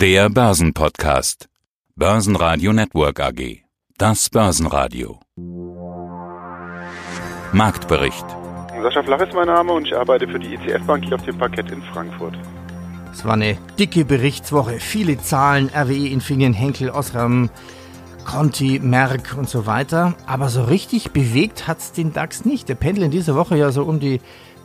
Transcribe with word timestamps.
Der 0.00 0.30
Börsenpodcast. 0.30 1.50
Börsenradio 1.94 2.72
Network 2.72 3.20
AG. 3.20 3.64
Das 3.98 4.30
Börsenradio. 4.30 5.20
Marktbericht. 7.52 8.24
Sascha 8.82 9.02
Flach 9.02 9.20
ist 9.20 9.34
mein 9.34 9.48
Name 9.48 9.74
und 9.74 9.86
ich 9.86 9.94
arbeite 9.94 10.26
für 10.26 10.38
die 10.38 10.54
ECF 10.54 10.86
Bank 10.86 11.04
hier 11.04 11.16
auf 11.16 11.24
dem 11.26 11.36
Parkett 11.36 11.70
in 11.70 11.82
Frankfurt. 11.82 12.32
Es 13.12 13.26
war 13.26 13.34
eine 13.34 13.58
dicke 13.78 14.06
Berichtswoche. 14.06 14.80
Viele 14.80 15.18
Zahlen, 15.18 15.68
RWE, 15.68 16.08
Infineon, 16.08 16.54
Henkel, 16.54 16.88
Osram, 16.88 17.50
Conti, 18.24 18.80
Merck 18.82 19.36
und 19.36 19.50
so 19.50 19.66
weiter. 19.66 20.14
Aber 20.24 20.48
so 20.48 20.64
richtig 20.64 21.10
bewegt 21.10 21.68
hat 21.68 21.80
es 21.80 21.92
den 21.92 22.14
DAX 22.14 22.46
nicht. 22.46 22.70
Der 22.70 22.74
pendelt 22.74 23.04
in 23.04 23.10
dieser 23.10 23.34
Woche 23.34 23.58
ja 23.58 23.70
so 23.70 23.82
um 23.82 24.00
die 24.00 24.22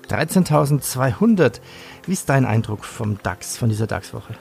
13.200. 0.07 1.59
Wie 2.05 2.13
ist 2.13 2.29
dein 2.29 2.45
Eindruck 2.45 2.85
vom 2.85 3.21
DAX, 3.21 3.57
von 3.57 3.67
dieser 3.67 3.85
DAX-Woche? 3.85 4.35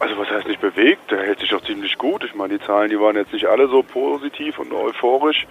Also 0.00 0.16
was 0.16 0.30
heißt 0.30 0.48
nicht 0.48 0.62
bewegt? 0.62 1.10
Der 1.10 1.22
hält 1.22 1.40
sich 1.40 1.50
doch 1.50 1.62
ziemlich 1.62 1.98
gut. 1.98 2.24
Ich 2.24 2.34
meine, 2.34 2.58
die 2.58 2.64
Zahlen, 2.64 2.88
die 2.88 2.98
waren 2.98 3.16
jetzt 3.16 3.34
nicht 3.34 3.46
alle 3.46 3.68
so 3.68 3.82
positiv 3.82 4.58
und 4.58 4.72
euphorisch, 4.72 5.46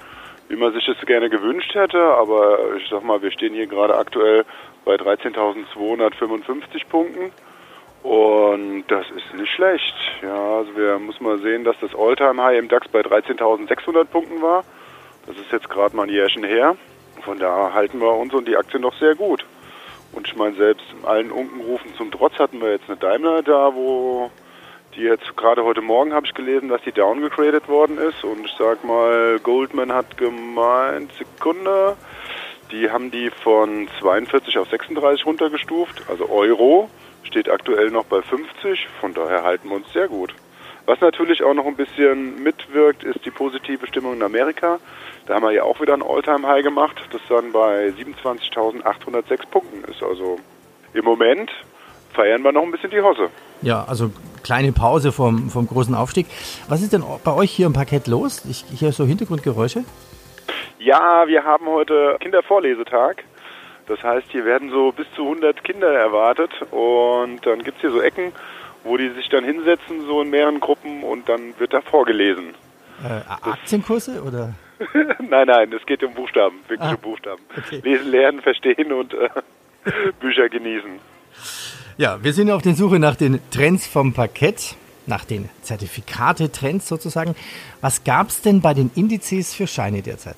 wie 0.47 0.55
man 0.55 0.73
sich 0.73 0.85
das 0.87 0.97
gerne 1.05 1.29
gewünscht 1.29 1.75
hätte. 1.75 2.01
Aber 2.01 2.75
ich 2.75 2.89
sag 2.89 3.03
mal, 3.03 3.21
wir 3.21 3.31
stehen 3.31 3.53
hier 3.53 3.67
gerade 3.67 3.95
aktuell 3.95 4.45
bei 4.85 4.95
13.255 4.95 6.87
Punkten. 6.89 7.31
Und 8.01 8.85
das 8.87 9.05
ist 9.11 9.33
nicht 9.35 9.53
schlecht. 9.53 9.95
Ja, 10.23 10.57
also 10.57 10.75
wir 10.75 10.97
muss 10.97 11.21
mal 11.21 11.37
sehen, 11.39 11.63
dass 11.63 11.75
das 11.79 11.93
Alltime 11.93 12.41
High 12.41 12.57
im 12.57 12.69
DAX 12.69 12.87
bei 12.87 13.01
13.600 13.01 14.05
Punkten 14.05 14.41
war. 14.41 14.63
Das 15.27 15.37
ist 15.37 15.51
jetzt 15.51 15.69
gerade 15.69 15.95
mal 15.95 16.03
ein 16.03 16.09
Jährchen 16.09 16.43
her. 16.43 16.75
Von 17.21 17.37
daher 17.37 17.75
halten 17.75 17.99
wir 17.99 18.13
uns 18.13 18.33
und 18.33 18.47
die 18.47 18.57
Aktien 18.57 18.81
noch 18.81 18.95
sehr 18.95 19.13
gut. 19.13 19.45
Und 20.11 20.27
ich 20.27 20.35
meine, 20.35 20.55
selbst 20.55 20.85
allen 21.03 21.31
Unkenrufen 21.31 21.93
zum 21.95 22.09
Trotz 22.09 22.39
hatten 22.39 22.61
wir 22.61 22.71
jetzt 22.71 22.89
eine 22.89 22.97
Daimler 22.97 23.43
da, 23.43 23.75
wo 23.75 24.31
die 24.99 25.05
jetzt 25.05 25.37
gerade 25.37 25.63
heute 25.63 25.81
Morgen 25.81 26.13
habe 26.13 26.25
ich 26.25 26.33
gelesen, 26.33 26.67
dass 26.67 26.81
die 26.81 26.91
downgegradet 26.91 27.69
worden 27.69 27.97
ist. 27.97 28.23
Und 28.25 28.45
ich 28.45 28.53
sag 28.59 28.83
mal, 28.83 29.39
Goldman 29.39 29.93
hat 29.93 30.17
gemeint, 30.17 31.11
Sekunde, 31.13 31.95
die 32.71 32.91
haben 32.91 33.09
die 33.09 33.29
von 33.29 33.87
42 33.99 34.57
auf 34.57 34.69
36 34.69 35.25
runtergestuft, 35.25 36.03
also 36.09 36.29
Euro, 36.29 36.89
steht 37.23 37.49
aktuell 37.49 37.91
noch 37.91 38.05
bei 38.05 38.21
50, 38.21 38.87
von 38.99 39.13
daher 39.13 39.43
halten 39.43 39.69
wir 39.69 39.77
uns 39.77 39.91
sehr 39.93 40.09
gut. 40.09 40.35
Was 40.85 40.99
natürlich 40.99 41.43
auch 41.43 41.53
noch 41.53 41.65
ein 41.65 41.75
bisschen 41.75 42.43
mitwirkt, 42.43 43.03
ist 43.03 43.23
die 43.23 43.31
positive 43.31 43.87
Stimmung 43.87 44.15
in 44.15 44.23
Amerika. 44.23 44.79
Da 45.27 45.35
haben 45.35 45.43
wir 45.43 45.51
ja 45.51 45.63
auch 45.63 45.79
wieder 45.79 45.93
ein 45.93 46.03
All-Time-High 46.03 46.63
gemacht, 46.63 46.97
das 47.11 47.21
dann 47.29 47.51
bei 47.53 47.89
27.806 47.89 49.47
Punkten 49.49 49.89
ist. 49.89 50.03
Also 50.03 50.39
im 50.93 51.05
Moment 51.05 51.51
feiern 52.19 52.43
wir 52.43 52.51
noch 52.51 52.63
ein 52.63 52.71
bisschen 52.71 52.89
die 52.91 52.99
Hosse. 53.01 53.29
Ja, 53.61 53.85
also 53.87 54.11
kleine 54.43 54.73
Pause 54.73 55.13
vom, 55.13 55.49
vom 55.49 55.67
großen 55.67 55.95
Aufstieg. 55.95 56.27
Was 56.67 56.81
ist 56.81 56.91
denn 56.91 57.03
bei 57.23 57.33
euch 57.33 57.49
hier 57.51 57.65
im 57.65 57.71
Parkett 57.73 58.07
los? 58.07 58.43
Ich, 58.49 58.65
ich 58.73 58.81
höre 58.81 58.91
so 58.91 59.05
Hintergrundgeräusche. 59.05 59.85
Ja, 60.79 61.25
wir 61.27 61.45
haben 61.45 61.65
heute 61.67 62.17
Kindervorlesetag. 62.19 63.23
Das 63.87 64.03
heißt, 64.03 64.27
hier 64.31 64.43
werden 64.43 64.69
so 64.69 64.91
bis 64.91 65.07
zu 65.15 65.23
100 65.23 65.63
Kinder 65.63 65.91
erwartet 65.93 66.51
und 66.71 67.39
dann 67.45 67.63
gibt 67.63 67.77
es 67.77 67.81
hier 67.81 67.91
so 67.91 68.01
Ecken, 68.01 68.33
wo 68.83 68.97
die 68.97 69.09
sich 69.11 69.29
dann 69.29 69.45
hinsetzen, 69.45 70.05
so 70.05 70.21
in 70.21 70.29
mehreren 70.29 70.59
Gruppen 70.59 71.03
und 71.03 71.27
dann 71.29 71.53
wird 71.57 71.73
da 71.73 71.79
vorgelesen. 71.81 72.53
Äh, 73.03 73.49
Aktienkurse 73.49 74.21
oder? 74.21 74.53
nein, 75.29 75.47
nein, 75.47 75.71
es 75.73 75.85
geht 75.85 76.03
um 76.03 76.13
Buchstaben, 76.13 76.57
wirklich 76.67 76.87
Ah, 76.89 76.95
um 76.95 77.01
Buchstaben. 77.01 77.41
okay. 77.57 77.79
Lesen, 77.83 78.11
lernen, 78.11 78.41
verstehen 78.41 78.91
und 78.91 79.13
äh, 79.13 79.29
Bücher 80.19 80.49
genießen. 80.49 80.99
Ja, 81.99 82.23
wir 82.23 82.31
sind 82.31 82.49
auf 82.49 82.61
der 82.61 82.75
Suche 82.75 82.97
nach 82.97 83.17
den 83.17 83.41
Trends 83.51 83.85
vom 83.85 84.13
Parkett, 84.13 84.77
nach 85.05 85.25
den 85.25 85.49
Zertifikate-Trends 85.63 86.87
sozusagen. 86.87 87.35
Was 87.81 88.05
gab 88.05 88.29
es 88.29 88.41
denn 88.41 88.61
bei 88.61 88.73
den 88.73 88.89
Indizes 88.95 89.53
für 89.53 89.67
Scheine 89.67 90.01
derzeit? 90.01 90.37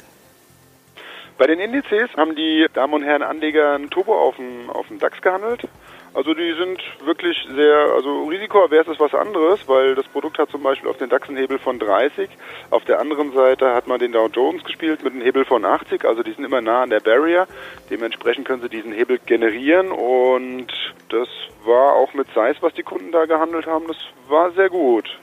Bei 1.38 1.46
den 1.46 1.60
Indizes 1.60 2.10
haben 2.18 2.36
die 2.36 2.66
Damen 2.74 2.96
und 2.96 3.04
Herren 3.04 3.22
Anleger 3.22 3.76
ein 3.76 3.92
Turbo 3.92 4.20
auf 4.20 4.38
dem, 4.38 4.72
auf 4.72 4.88
dem 4.88 4.98
DAX 4.98 5.22
gehandelt. 5.22 5.68
Also 6.14 6.34
die 6.34 6.54
sind 6.54 6.82
wirklich 7.06 7.38
sehr, 7.56 7.78
also 7.96 8.26
risikoavers 8.26 8.88
ist 8.90 9.00
was 9.00 9.14
anderes, 9.14 9.66
weil 9.70 9.96
das 9.96 10.06
Produkt 10.10 10.40
hat 10.40 10.50
zum 10.50 10.62
Beispiel 10.62 10.90
auf 10.90 10.98
den 10.98 11.08
DAX 11.08 11.30
einen 11.30 11.38
Hebel 11.38 11.58
von 11.58 11.80
30. 11.80 12.30
Auf 12.70 12.84
der 12.84 13.00
anderen 13.00 13.32
Seite 13.32 13.74
hat 13.74 13.88
man 13.88 13.98
den 13.98 14.12
Dow 14.12 14.28
Jones 14.28 14.64
gespielt 14.66 15.04
mit 15.04 15.14
einem 15.14 15.22
Hebel 15.22 15.46
von 15.46 15.64
80. 15.64 16.04
Also 16.04 16.22
die 16.22 16.34
sind 16.34 16.44
immer 16.44 16.60
nah 16.60 16.84
an 16.84 16.90
der 16.90 17.00
Barrier. 17.00 17.48
Dementsprechend 17.90 18.46
können 18.46 18.62
sie 18.62 18.68
diesen 18.68 18.92
Hebel 18.92 19.20
generieren 19.26 19.92
und 19.92 20.68
das 21.08 21.30
war 21.64 21.94
auch 21.94 22.14
mit 22.14 22.28
Size, 22.34 22.58
was 22.60 22.74
die 22.74 22.84
Kunden 22.84 23.14
da 23.14 23.26
gehandelt 23.26 23.66
haben, 23.66 23.88
das 23.88 23.98
war 24.28 24.52
sehr 24.52 24.70
gut. 24.70 25.18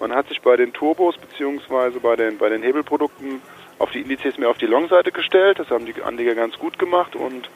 Man 0.00 0.12
hat 0.12 0.26
sich 0.26 0.40
bei 0.40 0.56
den 0.56 0.72
Turbos 0.72 1.16
beziehungsweise 1.18 2.00
bei 2.00 2.16
den, 2.16 2.38
bei 2.38 2.48
den 2.48 2.64
Hebelprodukten 2.64 3.40
auf 3.78 3.92
die 3.92 4.00
Indizes 4.00 4.38
mehr 4.38 4.50
auf 4.50 4.58
die 4.58 4.66
Long-Seite 4.66 5.12
gestellt. 5.12 5.60
Das 5.60 5.70
haben 5.70 5.86
die 5.86 6.02
Anleger 6.02 6.34
ganz 6.34 6.58
gut 6.58 6.78
gemacht 6.78 7.14
und 7.14 7.48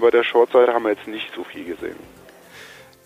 bei 0.00 0.10
der 0.10 0.22
Short-Seite 0.22 0.72
haben 0.72 0.84
wir 0.84 0.92
jetzt 0.92 1.08
nicht 1.08 1.34
so 1.34 1.44
viel 1.44 1.64
gesehen. 1.64 2.19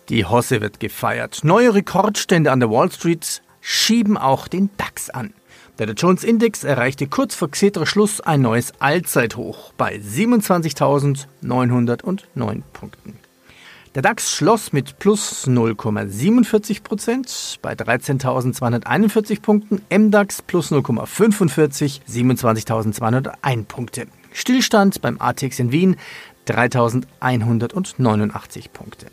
Die 0.09 0.25
Hosse 0.25 0.61
wird 0.61 0.79
gefeiert. 0.79 1.39
Neue 1.43 1.73
Rekordstände 1.73 2.51
an 2.51 2.59
der 2.59 2.69
Wall 2.69 2.91
Street 2.91 3.41
schieben 3.59 4.17
auch 4.17 4.47
den 4.47 4.69
DAX 4.77 5.09
an. 5.09 5.33
Der 5.79 5.87
Dow 5.87 5.93
Jones 5.93 6.23
Index 6.23 6.63
erreichte 6.63 7.07
kurz 7.07 7.33
vor 7.35 7.49
Xetra 7.49 7.85
Schluss 7.85 8.21
ein 8.21 8.41
neues 8.41 8.71
Allzeithoch 8.79 9.73
bei 9.73 9.95
27.909 9.95 12.61
Punkten. 12.71 13.19
Der 13.95 14.03
DAX 14.03 14.31
schloss 14.31 14.71
mit 14.73 14.99
plus 14.99 15.47
0,47 15.47 16.83
Prozent 16.83 17.59
bei 17.61 17.73
13.241 17.73 19.41
Punkten, 19.41 19.81
MDAX 19.89 20.41
plus 20.43 20.71
0,45, 20.71 22.01
27.201 22.07 23.65
Punkte. 23.65 24.07
Stillstand 24.33 25.01
beim 25.01 25.19
ATX 25.19 25.59
in 25.59 25.71
Wien 25.71 25.95
3.189 26.47 28.69
Punkte. 28.71 29.07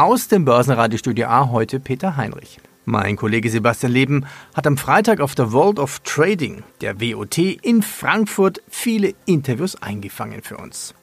Aus 0.00 0.28
dem 0.28 0.46
Börsenradiostudio 0.46 1.26
A 1.26 1.50
heute 1.50 1.78
Peter 1.78 2.16
Heinrich. 2.16 2.58
Mein 2.86 3.16
Kollege 3.16 3.50
Sebastian 3.50 3.92
Leben 3.92 4.24
hat 4.54 4.66
am 4.66 4.78
Freitag 4.78 5.20
auf 5.20 5.34
der 5.34 5.52
World 5.52 5.78
of 5.78 6.00
Trading, 6.04 6.62
der 6.80 7.02
WOT, 7.02 7.36
in 7.36 7.82
Frankfurt 7.82 8.62
viele 8.66 9.12
Interviews 9.26 9.76
eingefangen 9.76 10.40
für 10.40 10.56
uns. 10.56 10.94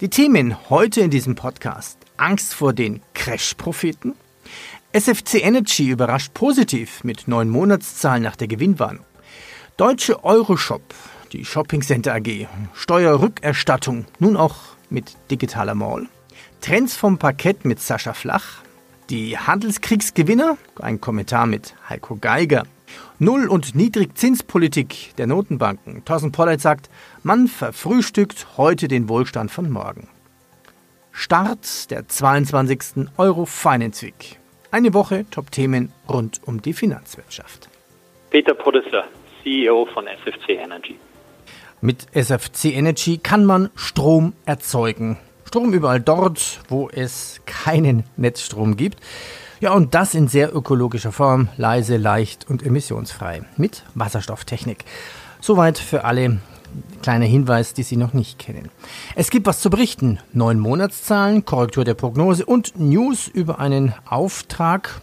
Die 0.00 0.08
Themen 0.08 0.70
heute 0.70 1.00
in 1.00 1.10
diesem 1.10 1.34
Podcast. 1.34 1.98
Angst 2.16 2.54
vor 2.54 2.72
den 2.72 3.00
Crash-Propheten. 3.14 4.14
SFC 4.92 5.42
Energy 5.42 5.90
überrascht 5.90 6.32
positiv 6.32 7.02
mit 7.02 7.26
neun 7.26 7.48
Monatszahlen 7.48 8.22
nach 8.22 8.36
der 8.36 8.46
Gewinnwarnung. 8.46 9.04
Deutsche 9.76 10.22
Euroshop, 10.22 10.94
die 11.32 11.44
Shopping 11.44 11.82
Center 11.82 12.14
AG, 12.14 12.46
Steuerrückerstattung, 12.72 14.04
nun 14.20 14.36
auch 14.36 14.58
mit 14.90 15.16
digitaler 15.28 15.74
Mall. 15.74 16.06
Trends 16.60 16.96
vom 16.96 17.18
Parkett 17.18 17.64
mit 17.64 17.80
Sascha 17.80 18.12
Flach. 18.12 18.62
Die 19.10 19.38
Handelskriegsgewinner, 19.38 20.58
ein 20.80 21.00
Kommentar 21.00 21.46
mit 21.46 21.74
Heiko 21.88 22.16
Geiger. 22.16 22.64
Null- 23.18 23.48
und 23.48 23.74
Niedrigzinspolitik 23.74 25.14
der 25.16 25.26
Notenbanken. 25.26 26.04
Thorsten 26.04 26.32
Pollert 26.32 26.60
sagt, 26.60 26.90
man 27.22 27.48
verfrühstückt 27.48 28.56
heute 28.56 28.88
den 28.88 29.08
Wohlstand 29.08 29.50
von 29.50 29.70
morgen. 29.70 30.08
Start 31.12 31.90
der 31.90 32.08
22. 32.08 33.08
Euro 33.16 33.46
Finance 33.46 34.04
Week. 34.04 34.38
Eine 34.70 34.92
Woche 34.92 35.24
Top-Themen 35.30 35.92
rund 36.08 36.40
um 36.44 36.60
die 36.60 36.72
Finanzwirtschaft. 36.72 37.68
Peter 38.30 38.54
Podesser, 38.54 39.04
CEO 39.42 39.86
von 39.94 40.06
SFC 40.06 40.50
Energy. 40.50 40.98
Mit 41.80 42.06
SFC 42.12 42.66
Energy 42.66 43.18
kann 43.18 43.44
man 43.44 43.70
Strom 43.76 44.34
erzeugen. 44.44 45.18
Strom 45.46 45.72
überall 45.72 46.00
dort, 46.00 46.60
wo 46.68 46.90
es 46.90 47.40
keinen 47.46 48.02
Netzstrom 48.16 48.76
gibt. 48.76 48.98
Ja, 49.60 49.72
und 49.72 49.94
das 49.94 50.14
in 50.14 50.26
sehr 50.26 50.54
ökologischer 50.54 51.12
Form, 51.12 51.48
leise, 51.56 51.96
leicht 51.96 52.50
und 52.50 52.66
emissionsfrei. 52.66 53.42
Mit 53.56 53.84
Wasserstofftechnik. 53.94 54.84
Soweit 55.40 55.78
für 55.78 56.04
alle. 56.04 56.40
Kleiner 57.00 57.24
Hinweis, 57.26 57.72
die 57.72 57.84
Sie 57.84 57.96
noch 57.96 58.12
nicht 58.12 58.40
kennen. 58.40 58.70
Es 59.14 59.30
gibt 59.30 59.46
was 59.46 59.60
zu 59.60 59.70
berichten. 59.70 60.18
Neun 60.32 60.58
Monatszahlen, 60.58 61.44
Korrektur 61.44 61.84
der 61.84 61.94
Prognose 61.94 62.44
und 62.44 62.78
News 62.78 63.28
über 63.28 63.60
einen 63.60 63.94
Auftrag. 64.04 65.00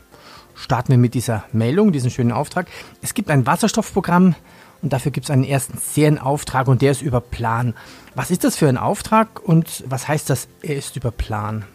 Starten 0.55 0.89
wir 0.89 0.97
mit 0.97 1.13
dieser 1.13 1.45
Meldung, 1.53 1.93
diesem 1.93 2.11
schönen 2.11 2.33
Auftrag. 2.33 2.67
Es 3.01 3.13
gibt 3.13 3.31
ein 3.31 3.47
Wasserstoffprogramm 3.47 4.35
und 4.83 4.91
dafür 4.91 5.11
gibt 5.11 5.25
es 5.25 5.31
einen 5.31 5.45
ersten 5.45 5.77
Serienauftrag 5.77 6.67
und 6.67 6.81
der 6.81 6.91
ist 6.91 7.01
über 7.01 7.21
Plan. 7.21 7.73
Was 8.15 8.29
ist 8.29 8.43
das 8.43 8.57
für 8.57 8.67
ein 8.67 8.77
Auftrag 8.77 9.41
und 9.41 9.83
was 9.87 10.07
heißt 10.07 10.29
das, 10.29 10.49
er 10.61 10.75
ist 10.75 10.97
über 10.97 11.09
Plan? 11.09 11.65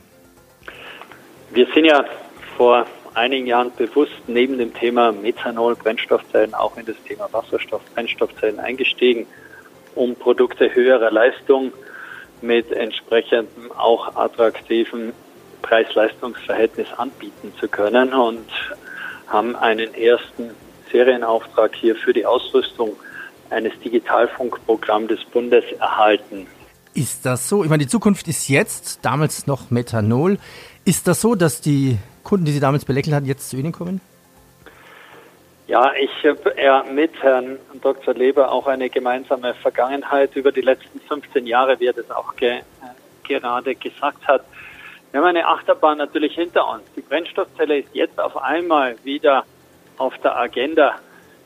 Wir 1.51 1.67
sind 1.75 1.87
ja 1.87 2.05
vor 2.57 2.87
einigen 3.15 3.47
Jahren 3.47 3.73
bewusst 3.77 4.13
neben 4.27 4.59
dem 4.59 4.75
Thema 4.75 5.11
Methanol, 5.11 5.75
Brennstoffzellen 5.75 6.55
auch 6.55 6.77
in 6.77 6.85
das 6.85 6.97
Thema 7.07 7.29
Wasserstoff, 7.33 7.81
Brennstoffzellen 7.95 8.61
eingestiegen, 8.61 9.27
um 9.95 10.15
Produkte 10.15 10.73
höherer 10.75 11.11
Leistung 11.11 11.73
mit 12.43 12.71
entsprechendem 12.71 13.73
auch 13.73 14.15
attraktiven 14.15 15.13
Preis-Leistungs-Verhältnis 15.63 16.87
anbieten 16.97 17.53
zu 17.59 17.69
können. 17.69 18.13
Und 18.13 18.47
haben 19.29 19.57
einen 19.57 19.95
ersten 19.95 20.51
Serienauftrag 20.91 21.75
hier 21.75 21.97
für 21.97 22.13
die 22.13 22.27
Ausrüstung 22.27 22.97
eines 23.51 23.73
Digitalfunkprogramms 23.81 25.09
des 25.09 25.25
Bundes 25.27 25.65
erhalten. 25.79 26.47
Ist 26.95 27.25
das 27.25 27.49
so? 27.49 27.63
Ich 27.65 27.71
meine, 27.71 27.85
die 27.85 27.89
Zukunft 27.89 28.29
ist 28.29 28.49
jetzt, 28.49 29.05
damals 29.05 29.47
noch 29.47 29.71
Methanol. 29.71 30.39
Ist 30.85 31.07
das 31.07 31.21
so, 31.21 31.35
dass 31.35 31.61
die 31.61 31.99
Kunden, 32.25 32.45
die 32.45 32.53
Sie 32.53 32.61
damals 32.61 32.85
belächelt 32.85 33.15
hatten, 33.15 33.27
jetzt 33.27 33.51
zu 33.51 33.57
Ihnen 33.57 33.73
kommen? 33.73 34.01
Ja, 35.67 35.93
ich 36.01 36.11
habe 36.25 36.55
mit 36.93 37.11
Herrn 37.23 37.59
Dr. 37.83 38.15
Leber 38.15 38.51
auch 38.51 38.67
eine 38.67 38.89
gemeinsame 38.89 39.55
Vergangenheit 39.55 40.35
über 40.35 40.51
die 40.51 40.63
letzten 40.63 40.99
15 41.01 41.47
Jahre, 41.47 41.79
wie 41.79 41.87
er 41.87 41.93
das 41.93 42.11
auch 42.11 42.35
ge 42.37 42.61
gerade 43.23 43.75
gesagt 43.75 44.27
hat. 44.27 44.45
Wir 45.11 45.21
haben 45.21 45.27
eine 45.27 45.47
Achterbahn 45.47 45.99
natürlich 45.99 46.35
hinter 46.35 46.67
uns. 46.71 46.83
Die 46.97 47.03
Brennstoffzelle 47.03 47.81
ist 47.81 47.89
jetzt 47.93 48.19
auf 48.19 48.37
einmal 48.39 48.97
wieder 49.05 49.45
auf 49.99 50.17
der 50.19 50.37
Agenda. 50.37 50.97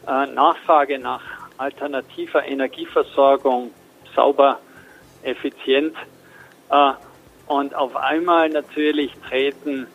Äh, 0.06 0.26
Nachfrage 0.26 0.98
nach 0.98 1.22
alternativer 1.58 2.44
Energieversorgung, 2.44 3.70
sauber, 4.14 4.58
effizient. 5.22 5.96
Äh, 6.70 6.92
und 7.46 7.74
auf 7.74 7.96
einmal 7.96 8.48
natürlich 8.48 9.12
treten 9.28 9.86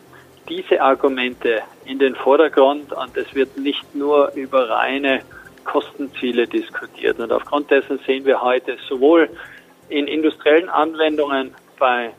diese 0.48 0.80
Argumente 0.80 1.62
in 1.84 1.98
den 1.98 2.14
Vordergrund 2.14 2.92
und 2.92 3.16
es 3.16 3.34
wird 3.34 3.56
nicht 3.58 3.94
nur 3.94 4.32
über 4.34 4.70
reine 4.70 5.22
Kostenziele 5.64 6.46
diskutiert. 6.46 7.18
Und 7.18 7.30
aufgrund 7.32 7.70
dessen 7.70 7.98
sehen 8.06 8.24
wir 8.24 8.40
heute 8.40 8.78
sowohl 8.88 9.28
in 9.90 10.06
industriellen 10.06 10.68
Anwendungen 10.68 11.54
bei, 11.78 12.10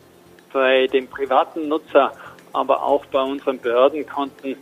bei 0.53 0.87
dem 0.87 1.07
privaten 1.07 1.67
Nutzer, 1.67 2.11
aber 2.53 2.83
auch 2.83 3.05
bei 3.07 3.21
unseren 3.21 3.59
Behördenkonten, 3.59 4.55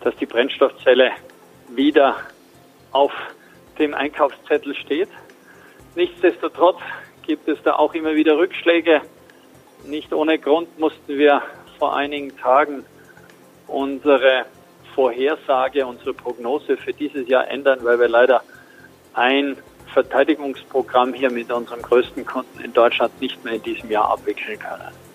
dass 0.00 0.16
die 0.16 0.26
Brennstoffzelle 0.26 1.10
wieder 1.68 2.16
auf 2.92 3.12
dem 3.78 3.94
Einkaufszettel 3.94 4.74
steht. 4.74 5.08
Nichtsdestotrotz 5.94 6.80
gibt 7.26 7.48
es 7.48 7.62
da 7.62 7.74
auch 7.74 7.94
immer 7.94 8.14
wieder 8.14 8.36
Rückschläge. 8.36 9.02
Nicht 9.84 10.12
ohne 10.12 10.38
Grund 10.38 10.78
mussten 10.78 11.18
wir 11.18 11.42
vor 11.78 11.96
einigen 11.96 12.36
Tagen 12.36 12.84
unsere 13.66 14.46
Vorhersage, 14.94 15.86
unsere 15.86 16.12
Prognose 16.12 16.76
für 16.76 16.92
dieses 16.92 17.28
Jahr 17.28 17.48
ändern, 17.48 17.80
weil 17.82 17.98
wir 17.98 18.08
leider 18.08 18.42
ein 19.14 19.56
Verteidigungsprogramm 19.92 21.14
hier 21.14 21.30
mit 21.30 21.50
unserem 21.50 21.82
größten 21.82 22.24
Kunden 22.24 22.60
in 22.60 22.72
Deutschland 22.72 23.20
nicht 23.20 23.42
mehr 23.44 23.54
in 23.54 23.62
diesem 23.62 23.90
Jahr 23.90 24.10
abwickeln 24.10 24.58
können. 24.58 25.09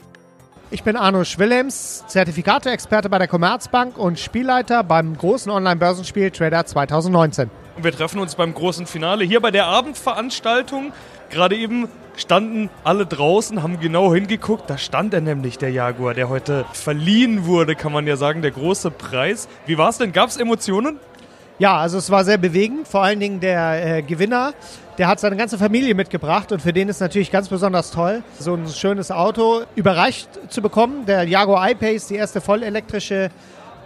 Ich 0.71 0.81
bin 0.81 0.95
Arno 0.97 1.23
Schwillems, 1.23 2.03
Zertifikate-Experte 2.07 3.07
bei 3.07 3.19
der 3.19 3.27
Commerzbank 3.27 4.00
und 4.00 4.19
Spielleiter 4.19 4.83
beim 4.83 5.15
großen 5.15 5.51
Online-Börsenspiel 5.51 6.31
Trader 6.31 6.65
2019. 6.65 7.51
Wir 7.77 7.91
treffen 7.91 8.19
uns 8.19 8.33
beim 8.33 8.51
großen 8.51 8.88
Finale 8.88 9.25
hier 9.25 9.41
bei 9.41 9.51
der 9.51 9.67
Abendveranstaltung. 9.67 10.91
Gerade 11.29 11.56
eben 11.56 11.88
standen 12.17 12.71
alle 12.83 13.06
draußen, 13.06 13.62
haben 13.62 13.79
genau 13.79 14.12
hingeguckt. 14.12 14.67
Da 14.67 14.79
stand 14.79 15.13
er 15.13 15.21
nämlich, 15.21 15.59
der 15.59 15.69
Jaguar, 15.69 16.15
der 16.15 16.29
heute 16.29 16.65
verliehen 16.73 17.45
wurde, 17.45 17.75
kann 17.75 17.91
man 17.91 18.07
ja 18.07 18.17
sagen, 18.17 18.41
der 18.41 18.51
große 18.51 18.89
Preis. 18.89 19.47
Wie 19.67 19.77
war 19.77 19.89
es 19.89 20.00
denn? 20.00 20.13
Gab 20.13 20.29
es 20.29 20.38
Emotionen? 20.38 21.00
Ja, 21.57 21.77
also 21.77 21.97
es 21.97 22.09
war 22.09 22.25
sehr 22.25 22.37
bewegend. 22.37 22.85
Vor 22.85 23.01
allen 23.01 23.21
Dingen 23.21 23.39
der 23.39 23.97
äh, 23.97 24.01
Gewinner, 24.01 24.53
der 24.97 25.07
hat 25.07 25.21
seine 25.21 25.37
ganze 25.37 25.57
Familie 25.57 25.95
mitgebracht 25.95 26.51
und 26.51 26.61
für 26.61 26.73
den 26.73 26.89
ist 26.89 26.99
natürlich 26.99 27.31
ganz 27.31 27.47
besonders 27.47 27.91
toll, 27.91 28.23
so 28.37 28.55
ein 28.55 28.67
schönes 28.67 29.09
Auto 29.09 29.61
überreicht 29.75 30.27
zu 30.49 30.61
bekommen. 30.61 31.05
Der 31.05 31.23
Jaguar 31.23 31.69
I-Pace, 31.71 32.07
die 32.07 32.15
erste 32.15 32.41
vollelektrische 32.41 33.29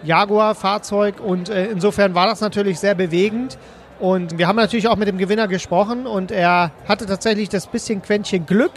Jaguar-Fahrzeug 0.03 1.19
und 1.19 1.49
äh, 1.49 1.67
insofern 1.67 2.15
war 2.15 2.25
das 2.25 2.41
natürlich 2.41 2.79
sehr 2.79 2.95
bewegend. 2.95 3.59
Und 3.99 4.39
wir 4.39 4.47
haben 4.47 4.55
natürlich 4.55 4.87
auch 4.87 4.95
mit 4.95 5.07
dem 5.07 5.19
Gewinner 5.19 5.47
gesprochen 5.47 6.07
und 6.07 6.31
er 6.31 6.71
hatte 6.87 7.05
tatsächlich 7.05 7.49
das 7.49 7.67
bisschen 7.67 8.01
Quäntchen 8.01 8.47
Glück, 8.47 8.71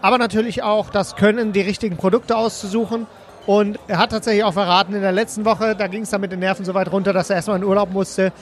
aber 0.00 0.16
natürlich 0.16 0.62
auch 0.62 0.88
das 0.88 1.16
Können, 1.16 1.52
die 1.52 1.60
richtigen 1.60 1.98
Produkte 1.98 2.36
auszusuchen. 2.36 3.06
Und 3.46 3.78
er 3.88 3.98
hat 3.98 4.10
tatsächlich 4.10 4.44
auch 4.44 4.52
verraten, 4.52 4.94
in 4.94 5.02
der 5.02 5.12
letzten 5.12 5.44
Woche, 5.44 5.74
da 5.74 5.88
ging 5.88 6.02
es 6.02 6.10
dann 6.10 6.20
mit 6.20 6.32
den 6.32 6.38
Nerven 6.38 6.64
so 6.64 6.74
weit 6.74 6.92
runter, 6.92 7.12
dass 7.12 7.30
er 7.30 7.36
erstmal 7.36 7.56
in 7.56 7.64
Urlaub 7.64 7.90
musste, 7.90 8.32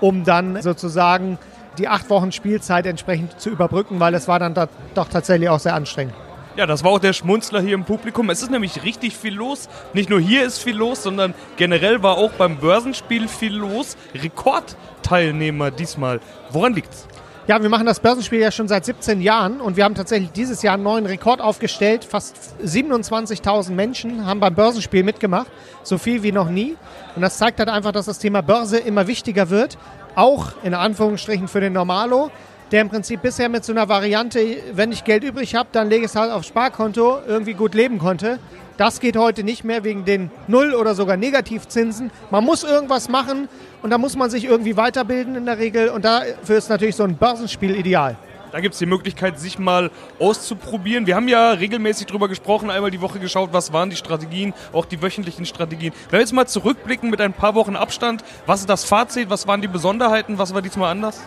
um 0.00 0.24
dann 0.24 0.60
sozusagen 0.60 1.38
die 1.78 1.88
acht 1.88 2.10
Wochen 2.10 2.30
Spielzeit 2.32 2.86
entsprechend 2.86 3.40
zu 3.40 3.50
überbrücken, 3.50 4.00
weil 4.00 4.14
es 4.14 4.28
war 4.28 4.38
dann 4.38 4.54
doch 4.54 5.08
tatsächlich 5.08 5.48
auch 5.48 5.60
sehr 5.60 5.74
anstrengend. 5.74 6.14
Ja, 6.56 6.66
das 6.66 6.82
war 6.82 6.90
auch 6.90 6.98
der 6.98 7.12
Schmunzler 7.12 7.60
hier 7.60 7.74
im 7.74 7.84
Publikum. 7.84 8.28
Es 8.28 8.42
ist 8.42 8.50
nämlich 8.50 8.82
richtig 8.82 9.16
viel 9.16 9.34
los. 9.34 9.68
Nicht 9.94 10.10
nur 10.10 10.20
hier 10.20 10.44
ist 10.44 10.58
viel 10.58 10.76
los, 10.76 11.02
sondern 11.02 11.32
generell 11.56 12.02
war 12.02 12.18
auch 12.18 12.32
beim 12.32 12.56
Börsenspiel 12.56 13.28
viel 13.28 13.54
los. 13.54 13.96
Rekordteilnehmer 14.14 15.70
diesmal. 15.70 16.20
Woran 16.50 16.74
liegt's? 16.74 17.06
Ja, 17.50 17.60
wir 17.60 17.68
machen 17.68 17.86
das 17.86 17.98
Börsenspiel 17.98 18.38
ja 18.38 18.52
schon 18.52 18.68
seit 18.68 18.84
17 18.84 19.20
Jahren 19.20 19.60
und 19.60 19.76
wir 19.76 19.82
haben 19.82 19.96
tatsächlich 19.96 20.30
dieses 20.30 20.62
Jahr 20.62 20.74
einen 20.74 20.84
neuen 20.84 21.04
Rekord 21.04 21.40
aufgestellt. 21.40 22.04
Fast 22.04 22.36
27.000 22.64 23.72
Menschen 23.72 24.24
haben 24.24 24.38
beim 24.38 24.54
Börsenspiel 24.54 25.02
mitgemacht, 25.02 25.48
so 25.82 25.98
viel 25.98 26.22
wie 26.22 26.30
noch 26.30 26.48
nie. 26.48 26.76
Und 27.16 27.22
das 27.22 27.38
zeigt 27.38 27.58
halt 27.58 27.68
einfach, 27.68 27.90
dass 27.90 28.06
das 28.06 28.20
Thema 28.20 28.40
Börse 28.40 28.78
immer 28.78 29.08
wichtiger 29.08 29.50
wird, 29.50 29.78
auch 30.14 30.52
in 30.62 30.74
Anführungsstrichen 30.74 31.48
für 31.48 31.60
den 31.60 31.72
Normalo 31.72 32.30
der 32.70 32.82
im 32.82 32.88
Prinzip 32.88 33.22
bisher 33.22 33.48
mit 33.48 33.64
so 33.64 33.72
einer 33.72 33.88
Variante, 33.88 34.40
wenn 34.74 34.92
ich 34.92 35.04
Geld 35.04 35.24
übrig 35.24 35.54
habe, 35.54 35.68
dann 35.72 35.88
lege 35.88 36.04
ich 36.04 36.10
es 36.10 36.16
halt 36.16 36.30
aufs 36.30 36.48
Sparkonto, 36.48 37.18
irgendwie 37.26 37.54
gut 37.54 37.74
leben 37.74 37.98
konnte. 37.98 38.38
Das 38.76 39.00
geht 39.00 39.16
heute 39.16 39.44
nicht 39.44 39.64
mehr 39.64 39.84
wegen 39.84 40.04
den 40.04 40.30
Null- 40.46 40.74
oder 40.74 40.94
sogar 40.94 41.16
Negativzinsen. 41.16 42.10
Man 42.30 42.44
muss 42.44 42.64
irgendwas 42.64 43.08
machen 43.08 43.48
und 43.82 43.90
da 43.90 43.98
muss 43.98 44.16
man 44.16 44.30
sich 44.30 44.44
irgendwie 44.44 44.76
weiterbilden 44.76 45.34
in 45.34 45.46
der 45.46 45.58
Regel 45.58 45.88
und 45.88 46.04
dafür 46.04 46.56
ist 46.56 46.70
natürlich 46.70 46.96
so 46.96 47.04
ein 47.04 47.16
Börsenspiel 47.16 47.76
ideal. 47.76 48.16
Da 48.52 48.60
gibt 48.60 48.72
es 48.72 48.78
die 48.78 48.86
Möglichkeit, 48.86 49.38
sich 49.38 49.58
mal 49.58 49.90
auszuprobieren. 50.18 51.06
Wir 51.06 51.14
haben 51.14 51.28
ja 51.28 51.50
regelmäßig 51.50 52.06
darüber 52.06 52.28
gesprochen, 52.28 52.70
einmal 52.70 52.90
die 52.90 53.00
Woche 53.00 53.20
geschaut, 53.20 53.50
was 53.52 53.72
waren 53.72 53.90
die 53.90 53.96
Strategien, 53.96 54.54
auch 54.72 54.86
die 54.86 55.00
wöchentlichen 55.00 55.46
Strategien. 55.46 55.92
Wenn 56.08 56.18
wir 56.18 56.20
jetzt 56.20 56.32
mal 56.32 56.46
zurückblicken 56.46 57.10
mit 57.10 57.20
ein 57.20 57.32
paar 57.32 57.54
Wochen 57.54 57.76
Abstand, 57.76 58.24
was 58.46 58.60
ist 58.60 58.68
das 58.68 58.84
Fazit, 58.84 59.30
was 59.30 59.46
waren 59.46 59.60
die 59.60 59.68
Besonderheiten, 59.68 60.38
was 60.38 60.52
war 60.52 60.62
diesmal 60.62 60.90
anders? 60.90 61.20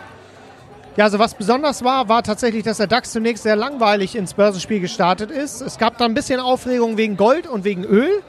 Ja, 0.96 1.04
also 1.04 1.18
was 1.18 1.34
besonders 1.34 1.82
war, 1.82 2.08
war 2.08 2.22
tatsächlich, 2.22 2.62
dass 2.62 2.76
der 2.76 2.86
DAX 2.86 3.10
zunächst 3.10 3.42
sehr 3.42 3.56
langweilig 3.56 4.14
ins 4.14 4.34
Börsenspiel 4.34 4.78
gestartet 4.78 5.32
ist. 5.32 5.60
Es 5.60 5.76
gab 5.76 5.98
da 5.98 6.04
ein 6.04 6.14
bisschen 6.14 6.38
Aufregung 6.38 6.96
wegen 6.96 7.16
Gold 7.16 7.48
und 7.48 7.64
wegen 7.64 7.82
Öl. 7.82 8.22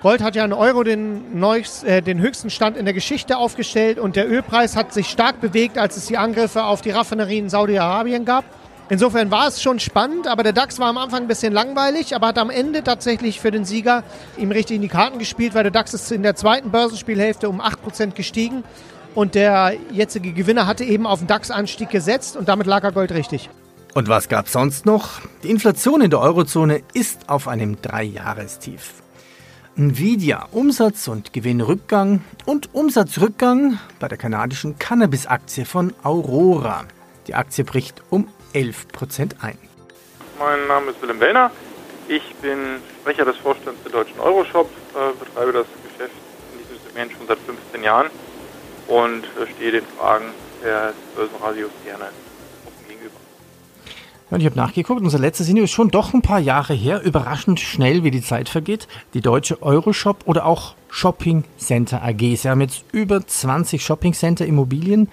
Gold 0.00 0.22
hat 0.22 0.34
ja 0.34 0.46
in 0.46 0.54
Euro 0.54 0.82
den, 0.82 1.38
neuchst, 1.38 1.84
äh, 1.84 2.00
den 2.00 2.18
höchsten 2.18 2.48
Stand 2.48 2.78
in 2.78 2.86
der 2.86 2.94
Geschichte 2.94 3.36
aufgestellt 3.36 3.98
und 3.98 4.16
der 4.16 4.30
Ölpreis 4.30 4.76
hat 4.76 4.94
sich 4.94 5.10
stark 5.10 5.42
bewegt, 5.42 5.76
als 5.76 5.98
es 5.98 6.06
die 6.06 6.16
Angriffe 6.16 6.64
auf 6.64 6.80
die 6.80 6.90
Raffinerien 6.90 7.44
in 7.44 7.50
Saudi-Arabien 7.50 8.24
gab. 8.24 8.46
Insofern 8.88 9.30
war 9.30 9.46
es 9.46 9.60
schon 9.60 9.78
spannend, 9.78 10.26
aber 10.26 10.42
der 10.42 10.54
DAX 10.54 10.78
war 10.78 10.88
am 10.88 10.96
Anfang 10.96 11.22
ein 11.22 11.28
bisschen 11.28 11.52
langweilig, 11.52 12.16
aber 12.16 12.28
hat 12.28 12.38
am 12.38 12.48
Ende 12.48 12.82
tatsächlich 12.82 13.40
für 13.40 13.50
den 13.50 13.66
Sieger 13.66 14.04
ihm 14.38 14.50
richtig 14.52 14.76
in 14.76 14.82
die 14.82 14.88
Karten 14.88 15.18
gespielt, 15.18 15.54
weil 15.54 15.64
der 15.64 15.70
DAX 15.70 15.92
ist 15.92 16.10
in 16.10 16.22
der 16.22 16.34
zweiten 16.34 16.70
Börsenspielhälfte 16.70 17.50
um 17.50 17.60
8% 17.60 18.12
gestiegen 18.12 18.64
und 19.14 19.34
der 19.34 19.74
jetzige 19.90 20.32
Gewinner 20.32 20.66
hatte 20.66 20.84
eben 20.84 21.06
auf 21.06 21.18
den 21.20 21.28
DAX-Anstieg 21.28 21.90
gesetzt 21.90 22.36
und 22.36 22.48
damit 22.48 22.66
lag 22.66 22.84
er 22.84 22.92
Gold 22.92 23.12
richtig. 23.12 23.50
Und 23.94 24.08
was 24.08 24.28
gab 24.28 24.46
es 24.46 24.52
sonst 24.52 24.86
noch? 24.86 25.20
Die 25.42 25.50
Inflation 25.50 26.00
in 26.00 26.10
der 26.10 26.20
Eurozone 26.20 26.82
ist 26.94 27.28
auf 27.28 27.48
einem 27.48 27.80
Dreijahrestief. 27.82 28.92
Nvidia 29.76 30.46
Umsatz- 30.52 31.08
und 31.08 31.32
Gewinnrückgang 31.32 32.22
und 32.44 32.72
Umsatzrückgang 32.74 33.78
bei 33.98 34.08
der 34.08 34.18
kanadischen 34.18 34.78
Cannabis-Aktie 34.78 35.64
von 35.64 35.92
Aurora. 36.04 36.84
Die 37.26 37.34
Aktie 37.34 37.64
bricht 37.64 38.02
um 38.10 38.28
11% 38.54 39.40
ein. 39.40 39.58
Mein 40.38 40.66
Name 40.68 40.90
ist 40.90 41.02
Willem 41.02 41.18
Wellner. 41.18 41.50
Ich 42.08 42.34
bin 42.36 42.58
Sprecher 43.00 43.24
des 43.24 43.36
Vorstands 43.38 43.80
der 43.84 43.92
Deutschen 43.92 44.18
Euroshop, 44.20 44.68
äh, 44.94 45.12
betreibe 45.18 45.52
das 45.52 45.66
Geschäft 45.84 46.14
in 46.52 46.58
diesem 46.58 46.84
Segment 46.84 47.12
schon 47.12 47.26
seit 47.26 47.38
15 47.38 47.82
Jahren 47.82 48.10
und 48.90 49.24
stehe 49.54 49.72
den 49.72 49.84
Fragen 49.98 50.26
des 50.62 50.94
Börsenradios 51.14 51.70
gerne 51.84 52.06
gegenüber. 52.86 53.14
Und 54.30 54.40
ich 54.40 54.46
habe 54.46 54.56
nachgeguckt, 54.56 55.00
unser 55.00 55.18
letztes 55.18 55.48
Interview 55.48 55.64
ist 55.64 55.70
schon 55.70 55.90
doch 55.90 56.12
ein 56.12 56.22
paar 56.22 56.40
Jahre 56.40 56.74
her. 56.74 57.00
Überraschend 57.02 57.60
schnell, 57.60 58.04
wie 58.04 58.10
die 58.10 58.20
Zeit 58.20 58.48
vergeht. 58.48 58.88
Die 59.14 59.20
deutsche 59.20 59.62
Euroshop 59.62 60.24
oder 60.26 60.44
auch 60.44 60.74
Shopping 60.90 61.44
Center 61.56 62.02
AG. 62.02 62.36
Sie 62.36 62.48
haben 62.48 62.60
jetzt 62.60 62.84
über 62.92 63.26
20 63.26 63.82
Shopping 63.82 64.12
Center 64.12 64.44
Immobilien. 64.44 65.08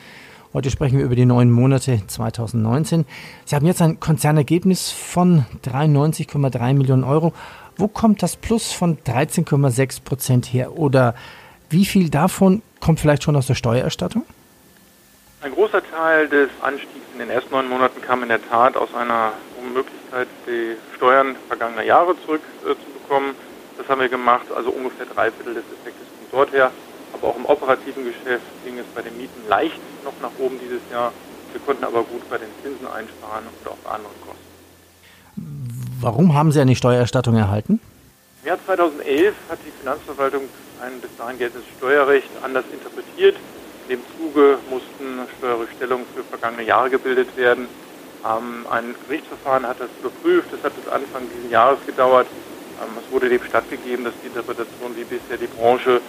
Heute 0.53 0.71
sprechen 0.71 0.97
wir 0.97 1.05
über 1.05 1.15
die 1.15 1.25
neun 1.25 1.51
Monate 1.51 2.01
2019. 2.07 3.05
Sie 3.45 3.55
haben 3.55 3.65
jetzt 3.65 3.81
ein 3.81 3.99
Konzernergebnis 3.99 4.91
von 4.91 5.45
93,3 5.63 6.73
Millionen 6.73 7.03
Euro. 7.03 7.33
Wo 7.75 7.87
kommt 7.87 8.23
das 8.23 8.35
Plus 8.37 8.71
von 8.71 8.97
13,6 8.97 10.03
Prozent 10.03 10.45
her? 10.47 10.77
Oder 10.77 11.13
wie 11.69 11.85
viel 11.85 12.09
davon 12.09 12.61
kommt 12.87 13.01
vielleicht 13.01 13.23
schon 13.23 13.35
aus 13.35 13.47
der 13.47 13.55
Steuererstattung? 13.55 14.23
Ein 15.41 15.51
großer 15.51 15.83
Teil 15.91 16.29
des 16.29 16.49
Anstiegs 16.61 17.05
in 17.11 17.19
den 17.19 17.29
ersten 17.29 17.51
neun 17.51 17.67
Monaten 17.67 18.01
kam 18.01 18.23
in 18.23 18.29
der 18.29 18.39
Tat 18.47 18.77
aus 18.77 18.87
einer 18.95 19.33
Unmöglichkeit, 19.61 20.29
die 20.47 20.77
Steuern 20.95 21.35
vergangener 21.49 21.83
Jahre 21.83 22.15
zurückzubekommen. 22.25 23.31
Äh, 23.31 23.77
das 23.77 23.89
haben 23.89 23.99
wir 23.99 24.07
gemacht, 24.07 24.45
also 24.55 24.69
ungefähr 24.69 25.05
drei 25.05 25.31
Viertel 25.31 25.55
des 25.55 25.65
Effektes 25.65 26.07
kommt 26.17 26.31
dort 26.31 26.53
her. 26.53 26.71
Aber 27.11 27.27
auch 27.27 27.35
im 27.35 27.45
operativen 27.45 28.05
Geschäft 28.05 28.45
ging 28.63 28.79
es 28.79 28.85
bei 28.95 29.01
den 29.01 29.17
Mieten 29.17 29.41
leicht 29.49 29.81
noch 30.05 30.13
nach 30.21 30.31
oben 30.39 30.57
dieses 30.57 30.81
Jahr. 30.89 31.11
Wir 31.51 31.59
konnten 31.59 31.83
aber 31.83 32.03
gut 32.03 32.29
bei 32.29 32.37
den 32.37 32.47
Zinsen 32.63 32.87
einsparen 32.87 33.43
und 33.47 33.69
auch 33.69 33.77
bei 33.83 33.89
anderen 33.89 34.15
Kosten. 34.21 34.47
Warum 35.99 36.33
haben 36.33 36.53
Sie 36.53 36.61
eine 36.61 36.73
Steuererstattung 36.73 37.35
erhalten? 37.35 37.81
Im 38.43 38.47
Jahr 38.47 38.59
2011 38.65 39.35
hat 39.49 39.59
die 39.65 39.71
Finanzverwaltung 39.77 40.43
ein 40.81 40.99
bis 41.01 41.09
dahin 41.17 41.37
geltendes 41.37 41.67
Steuerrecht 41.77 42.29
anders 42.43 42.65
interpretiert. 42.71 43.35
In 43.87 43.97
dem 43.97 44.01
Zuge 44.17 44.57
mussten 44.69 45.27
Steuerrückstellungen 45.37 46.05
für 46.15 46.23
vergangene 46.23 46.63
Jahre 46.63 46.89
gebildet 46.89 47.35
werden. 47.37 47.67
Ähm, 48.25 48.65
ein 48.69 48.95
Gerichtsverfahren 49.07 49.65
hat 49.67 49.79
das 49.79 49.89
überprüft. 49.99 50.49
Das 50.51 50.63
hat 50.63 50.75
bis 50.75 50.91
Anfang 50.91 51.23
dieses 51.33 51.51
Jahres 51.51 51.79
gedauert. 51.85 52.27
Ähm, 52.81 52.97
es 53.03 53.11
wurde 53.11 53.29
dem 53.29 53.43
stattgegeben, 53.43 54.05
dass 54.05 54.13
die 54.21 54.27
Interpretation, 54.27 54.95
wie 54.95 55.03
bisher 55.03 55.37
die 55.37 55.47
Branche 55.47 56.01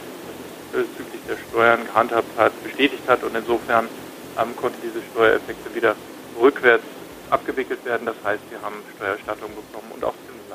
bezüglich 0.73 1.21
der 1.29 1.39
Steuern 1.49 1.85
gehandhabt 1.87 2.37
hat, 2.37 2.53
bestätigt 2.63 3.07
hat. 3.07 3.23
Und 3.23 3.37
insofern 3.37 3.89
ähm, 4.39 4.57
konnten 4.57 4.81
diese 4.83 5.05
Steuereffekte 5.13 5.75
wieder 5.75 5.95
rückwärts 6.41 6.85
abgewickelt 7.31 7.85
werden. 7.85 8.07
Das 8.07 8.17
heißt, 8.25 8.43
wir 8.51 8.61
haben 8.63 8.77
Steuererstattung 8.97 9.51
bekommen 9.55 9.93
und 9.95 10.05
auch 10.05 10.15
Zinsen. 10.27 10.48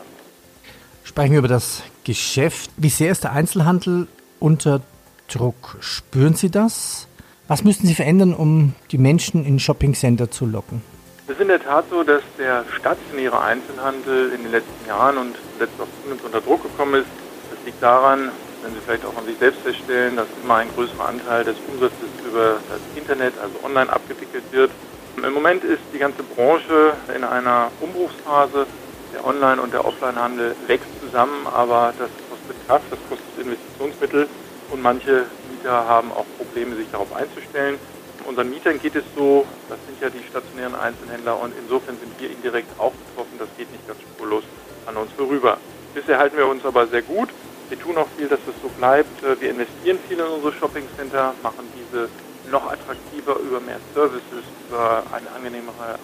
Sprechen 1.04 1.34
wir 1.34 1.40
über 1.40 1.48
das 1.48 1.84
Geschäft. 2.06 2.72
Wie 2.78 2.90
sehr 2.90 3.12
ist 3.12 3.24
der 3.24 3.34
Einzelhandel 3.34 4.08
unter 4.40 4.82
Druck? 5.28 5.76
Spüren 5.82 6.34
Sie 6.34 6.50
das? 6.50 7.08
Was 7.48 7.64
müssten 7.64 7.88
Sie 7.88 7.94
verändern, 7.94 8.34
um 8.34 8.74
die 8.92 8.98
Menschen 8.98 9.46
in 9.46 9.60
Shoppingcenter 9.60 10.32
zu 10.32 10.46
locken? 10.46 10.82
Es 11.28 11.34
ist 11.34 11.42
in 11.42 11.50
der 11.50 11.62
Tat 11.62 11.86
so, 11.90 12.04
dass 12.04 12.22
der 12.38 12.64
stationäre 12.78 13.40
Einzelhandel 13.42 14.32
in 14.32 14.44
den 14.44 14.52
letzten 14.52 14.88
Jahren 14.88 15.18
und 15.18 15.36
zuletzt 15.54 15.74
auch 15.80 15.88
zunehmend 16.02 16.24
unter 16.24 16.42
Druck 16.42 16.64
gekommen 16.64 17.02
ist. 17.02 17.08
Das 17.52 17.60
liegt 17.66 17.84
daran, 17.84 18.32
wenn 18.64 18.74
Sie 18.74 18.80
vielleicht 18.86 19.06
auch 19.06 19.18
an 19.18 19.26
sich 19.26 19.38
selbst 19.38 19.62
feststellen, 19.62 20.16
dass 20.16 20.28
immer 20.42 20.56
ein 20.56 20.70
größerer 20.74 21.08
Anteil 21.08 21.44
des 21.44 21.58
Umsatzes 21.72 22.10
über 22.26 22.58
das 22.70 22.80
Internet, 22.96 23.34
also 23.42 23.56
online 23.64 23.92
abgewickelt 23.92 24.44
wird. 24.52 24.72
Im 25.18 25.34
Moment 25.34 25.64
ist 25.64 25.82
die 25.94 26.00
ganze 26.00 26.24
Branche 26.24 26.94
in 27.16 27.24
einer 27.24 27.72
Umbruchsphase. 27.82 28.66
Der 29.14 29.26
Online- 29.26 29.62
und 29.62 29.74
der 29.74 29.86
Offline-Handel 29.86 30.56
wächst 30.68 30.90
zusammen, 31.00 31.48
aber 31.48 31.94
das 32.00 32.10
kostet 32.30 32.68
Kraft, 32.68 32.86
das 32.90 33.00
kostet 33.10 33.46
Investitionsmittel 33.46 34.28
und 34.72 34.82
manche 34.82 35.26
Mieter 35.52 35.88
haben 35.88 36.12
auch 36.12 36.26
Probleme, 36.38 36.76
sich 36.76 36.90
darauf 36.92 37.14
einzustellen. 37.16 37.78
Unseren 38.26 38.50
Mietern 38.50 38.80
geht 38.82 38.96
es 38.96 39.04
so, 39.16 39.46
das 39.70 39.78
sind 39.86 40.02
ja 40.02 40.10
die 40.10 40.24
stationären 40.28 40.76
Einzelhändler 40.76 41.40
und 41.40 41.54
insofern 41.60 41.98
sind 42.00 42.20
wir 42.20 42.32
indirekt 42.32 42.68
auch 42.80 42.94
betroffen. 42.94 43.38
Das 43.38 43.50
geht 43.58 43.72
nicht 43.72 43.86
ganz 43.88 44.00
spurlos 44.02 44.44
an 44.86 44.96
uns 44.98 45.12
vorüber. 45.12 45.58
Bisher 45.94 46.18
halten 46.18 46.38
wir 46.38 46.48
uns 46.48 46.66
aber 46.66 46.88
sehr 46.88 47.02
gut. 47.02 47.30
Wir 47.70 47.80
tun 47.80 47.98
auch 47.98 48.08
viel, 48.18 48.28
dass 48.28 48.40
das 48.46 48.56
so 48.62 48.70
bleibt. 48.70 49.22
Wir 49.22 49.52
investieren 49.52 50.00
viel 50.08 50.20
in 50.20 50.26
unsere 50.26 50.54
Shoppingcenter, 50.54 51.34
machen 51.44 51.68
diese 51.76 52.10
noch 52.50 52.72
attraktiver 52.72 53.40
über 53.40 53.60
mehr 53.60 53.80
Services, 53.94 54.44
über 54.68 55.04
eine 55.12 55.30
angenehmere 55.32 56.00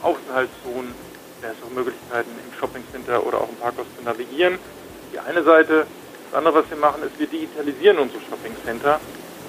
Außenhaltszone. 1.40 1.54
Es 1.58 1.64
auch 1.66 1.74
Möglichkeiten 1.74 2.30
im 2.32 2.60
Shoppingcenter 2.60 3.26
oder 3.26 3.42
auch 3.42 3.50
im 3.50 3.56
Parkhaus 3.56 3.86
zu 3.98 4.04
navigieren. 4.04 4.60
Die 5.14 5.20
eine 5.20 5.44
Seite. 5.44 5.86
Das 6.32 6.38
andere, 6.38 6.62
was 6.62 6.70
wir 6.70 6.78
machen, 6.78 7.02
ist, 7.04 7.18
wir 7.20 7.28
digitalisieren 7.28 7.98
unsere 7.98 8.22
Shoppingcenter. 8.30 9.00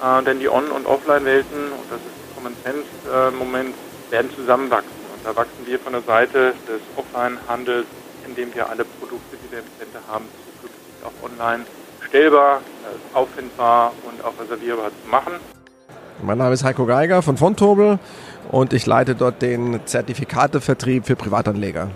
Äh, 0.01 0.23
denn 0.23 0.39
die 0.39 0.49
On- 0.49 0.71
und 0.71 0.87
Offline-Welten, 0.87 1.71
und 1.71 1.91
das 1.91 1.99
ist 1.99 2.35
Common 2.35 2.55
Sense-Moment, 2.63 3.75
äh, 3.75 4.11
werden 4.11 4.31
zusammenwachsen. 4.35 4.89
Und 5.13 5.23
da 5.23 5.35
wachsen 5.35 5.65
wir 5.65 5.79
von 5.79 5.93
der 5.93 6.01
Seite 6.01 6.53
des 6.67 6.81
Offline-Handels, 6.95 7.85
indem 8.25 8.53
wir 8.55 8.67
alle 8.67 8.83
Produkte, 8.83 9.37
die 9.37 9.51
wir 9.51 9.59
im 9.59 9.65
Center 9.77 9.99
haben, 10.07 10.25
zukünftig 10.55 11.05
auch 11.05 11.29
online 11.29 11.65
stellbar, 12.07 12.57
äh, 12.57 13.15
auffindbar 13.15 13.93
und 14.09 14.25
auch 14.25 14.33
reservierbar 14.41 14.89
zu 14.89 15.09
machen. 15.09 15.60
Mein 16.21 16.37
Name 16.37 16.53
ist 16.53 16.63
Heiko 16.63 16.85
Geiger 16.85 17.21
von 17.21 17.37
Fontobel 17.37 17.97
und 18.51 18.73
ich 18.73 18.85
leite 18.85 19.15
dort 19.15 19.41
den 19.41 19.79
Zertifikatevertrieb 19.85 21.05
für 21.05 21.15
Privatanleger. 21.15 21.89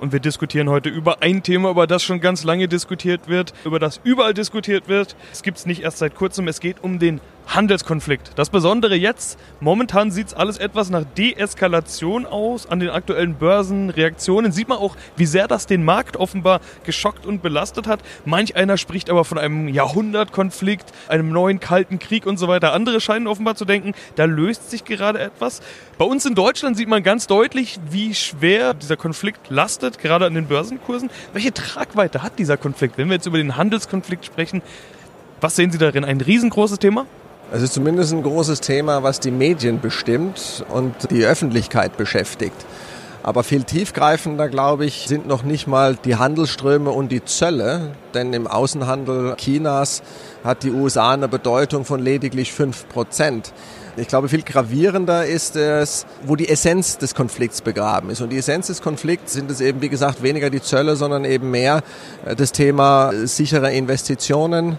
Und 0.00 0.12
wir 0.12 0.20
diskutieren 0.20 0.68
heute 0.68 0.88
über 0.90 1.22
ein 1.22 1.42
Thema, 1.42 1.70
über 1.70 1.86
das 1.86 2.02
schon 2.02 2.20
ganz 2.20 2.44
lange 2.44 2.68
diskutiert 2.68 3.26
wird, 3.26 3.52
über 3.64 3.78
das 3.78 4.00
überall 4.04 4.34
diskutiert 4.34 4.88
wird. 4.88 5.16
Es 5.32 5.42
gibt 5.42 5.58
es 5.58 5.66
nicht 5.66 5.82
erst 5.82 5.98
seit 5.98 6.14
kurzem. 6.14 6.46
Es 6.46 6.60
geht 6.60 6.84
um 6.84 6.98
den 6.98 7.20
Handelskonflikt. 7.48 8.32
Das 8.36 8.50
Besondere 8.50 8.94
jetzt, 8.94 9.38
momentan 9.60 10.10
sieht 10.10 10.28
es 10.28 10.34
alles 10.34 10.58
etwas 10.58 10.90
nach 10.90 11.04
Deeskalation 11.16 12.26
aus. 12.26 12.66
An 12.66 12.78
den 12.78 12.90
aktuellen 12.90 13.34
Börsenreaktionen 13.34 14.52
sieht 14.52 14.68
man 14.68 14.78
auch, 14.78 14.96
wie 15.16 15.24
sehr 15.24 15.48
das 15.48 15.66
den 15.66 15.82
Markt 15.82 16.18
offenbar 16.18 16.60
geschockt 16.84 17.24
und 17.24 17.40
belastet 17.40 17.86
hat. 17.86 18.00
Manch 18.26 18.54
einer 18.54 18.76
spricht 18.76 19.08
aber 19.08 19.24
von 19.24 19.38
einem 19.38 19.66
Jahrhundertkonflikt, 19.68 20.92
einem 21.08 21.30
neuen 21.30 21.58
kalten 21.58 21.98
Krieg 21.98 22.26
und 22.26 22.36
so 22.36 22.48
weiter. 22.48 22.74
Andere 22.74 23.00
scheinen 23.00 23.26
offenbar 23.26 23.54
zu 23.54 23.64
denken, 23.64 23.94
da 24.16 24.26
löst 24.26 24.70
sich 24.70 24.84
gerade 24.84 25.18
etwas. 25.18 25.62
Bei 25.96 26.04
uns 26.04 26.26
in 26.26 26.34
Deutschland 26.34 26.76
sieht 26.76 26.88
man 26.88 27.02
ganz 27.02 27.26
deutlich, 27.26 27.80
wie 27.90 28.14
schwer 28.14 28.74
dieser 28.74 28.96
Konflikt 28.96 29.48
lastet, 29.48 29.98
gerade 29.98 30.26
an 30.26 30.34
den 30.34 30.46
Börsenkursen. 30.46 31.08
Welche 31.32 31.54
Tragweite 31.54 32.22
hat 32.22 32.38
dieser 32.38 32.58
Konflikt? 32.58 32.98
Wenn 32.98 33.08
wir 33.08 33.14
jetzt 33.14 33.26
über 33.26 33.38
den 33.38 33.56
Handelskonflikt 33.56 34.26
sprechen, 34.26 34.62
was 35.40 35.56
sehen 35.56 35.70
Sie 35.70 35.78
darin? 35.78 36.04
Ein 36.04 36.20
riesengroßes 36.20 36.78
Thema? 36.78 37.06
Es 37.50 37.62
ist 37.62 37.72
zumindest 37.72 38.12
ein 38.12 38.22
großes 38.22 38.60
Thema, 38.60 39.02
was 39.02 39.20
die 39.20 39.30
Medien 39.30 39.80
bestimmt 39.80 40.66
und 40.68 41.10
die 41.10 41.24
Öffentlichkeit 41.24 41.96
beschäftigt. 41.96 42.66
Aber 43.22 43.42
viel 43.42 43.64
tiefgreifender, 43.64 44.50
glaube 44.50 44.84
ich, 44.84 45.06
sind 45.08 45.26
noch 45.26 45.42
nicht 45.44 45.66
mal 45.66 45.96
die 45.96 46.16
Handelsströme 46.16 46.90
und 46.90 47.10
die 47.10 47.24
Zölle. 47.24 47.92
Denn 48.12 48.34
im 48.34 48.46
Außenhandel 48.46 49.34
Chinas 49.36 50.02
hat 50.44 50.62
die 50.62 50.70
USA 50.70 51.12
eine 51.12 51.26
Bedeutung 51.26 51.86
von 51.86 52.00
lediglich 52.00 52.52
5 52.52 52.86
Prozent. 52.90 53.54
Ich 53.96 54.08
glaube, 54.08 54.28
viel 54.28 54.42
gravierender 54.42 55.24
ist 55.24 55.56
es, 55.56 56.04
wo 56.24 56.36
die 56.36 56.50
Essenz 56.50 56.98
des 56.98 57.14
Konflikts 57.14 57.62
begraben 57.62 58.10
ist. 58.10 58.20
Und 58.20 58.28
die 58.28 58.38
Essenz 58.38 58.66
des 58.66 58.82
Konflikts 58.82 59.32
sind 59.32 59.50
es 59.50 59.62
eben, 59.62 59.80
wie 59.80 59.88
gesagt, 59.88 60.22
weniger 60.22 60.50
die 60.50 60.60
Zölle, 60.60 60.96
sondern 60.96 61.24
eben 61.24 61.50
mehr 61.50 61.82
äh, 62.26 62.36
das 62.36 62.52
Thema 62.52 63.10
sichere 63.24 63.72
Investitionen, 63.72 64.78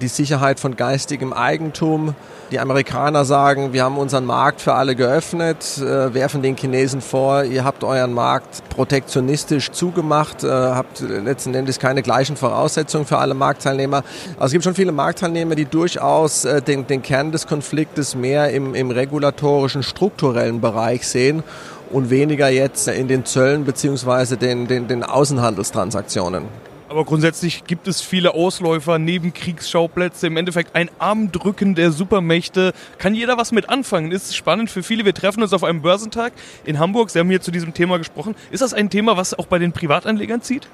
die 0.00 0.08
Sicherheit 0.08 0.60
von 0.60 0.76
geistigem 0.76 1.32
Eigentum. 1.32 2.14
Die 2.50 2.58
Amerikaner 2.58 3.24
sagen, 3.24 3.72
wir 3.72 3.84
haben 3.84 3.96
unseren 3.96 4.24
Markt 4.24 4.60
für 4.60 4.74
alle 4.74 4.96
geöffnet, 4.96 5.78
äh, 5.78 6.12
werfen 6.14 6.42
den 6.42 6.56
Chinesen 6.56 7.00
vor, 7.00 7.44
ihr 7.44 7.64
habt 7.64 7.84
euren 7.84 8.12
Markt 8.12 8.68
protektionistisch 8.70 9.70
zugemacht, 9.70 10.42
äh, 10.42 10.48
habt 10.48 11.00
letzten 11.00 11.54
Endes 11.54 11.78
keine 11.78 12.02
gleichen 12.02 12.36
Voraussetzungen 12.36 13.06
für 13.06 13.18
alle 13.18 13.34
Marktteilnehmer. 13.34 14.02
Also 14.36 14.46
es 14.46 14.52
gibt 14.52 14.64
schon 14.64 14.74
viele 14.74 14.92
Marktteilnehmer, 14.92 15.54
die 15.54 15.66
durchaus 15.66 16.44
äh, 16.44 16.60
den, 16.60 16.86
den 16.86 17.02
Kern 17.02 17.30
des 17.30 17.46
Konfliktes 17.46 18.14
mehr 18.16 18.50
im, 18.50 18.74
im 18.74 18.90
regulatorischen, 18.90 19.82
strukturellen 19.82 20.60
Bereich 20.60 21.06
sehen 21.06 21.44
und 21.90 22.10
weniger 22.10 22.48
jetzt 22.48 22.88
in 22.88 23.08
den 23.08 23.24
Zöllen 23.24 23.64
beziehungsweise 23.64 24.36
den, 24.36 24.66
den, 24.66 24.88
den 24.88 25.04
Außenhandelstransaktionen. 25.04 26.69
Aber 26.90 27.04
grundsätzlich 27.04 27.62
gibt 27.66 27.86
es 27.86 28.00
viele 28.00 28.34
Ausläufer, 28.34 28.98
Nebenkriegsschauplätze, 28.98 30.26
im 30.26 30.36
Endeffekt 30.36 30.74
ein 30.74 30.90
Armdrücken 30.98 31.76
der 31.76 31.92
Supermächte. 31.92 32.72
Kann 32.98 33.14
jeder 33.14 33.38
was 33.38 33.52
mit 33.52 33.68
anfangen? 33.68 34.10
Ist 34.10 34.34
spannend 34.34 34.70
für 34.70 34.82
viele. 34.82 35.04
Wir 35.04 35.14
treffen 35.14 35.40
uns 35.40 35.52
auf 35.52 35.62
einem 35.62 35.82
Börsentag 35.82 36.32
in 36.64 36.80
Hamburg. 36.80 37.10
Sie 37.10 37.20
haben 37.20 37.30
hier 37.30 37.40
zu 37.40 37.52
diesem 37.52 37.74
Thema 37.74 37.98
gesprochen. 37.98 38.34
Ist 38.50 38.60
das 38.60 38.74
ein 38.74 38.90
Thema, 38.90 39.16
was 39.16 39.38
auch 39.38 39.46
bei 39.46 39.60
den 39.60 39.70
Privatanlegern 39.70 40.42
zieht? 40.42 40.66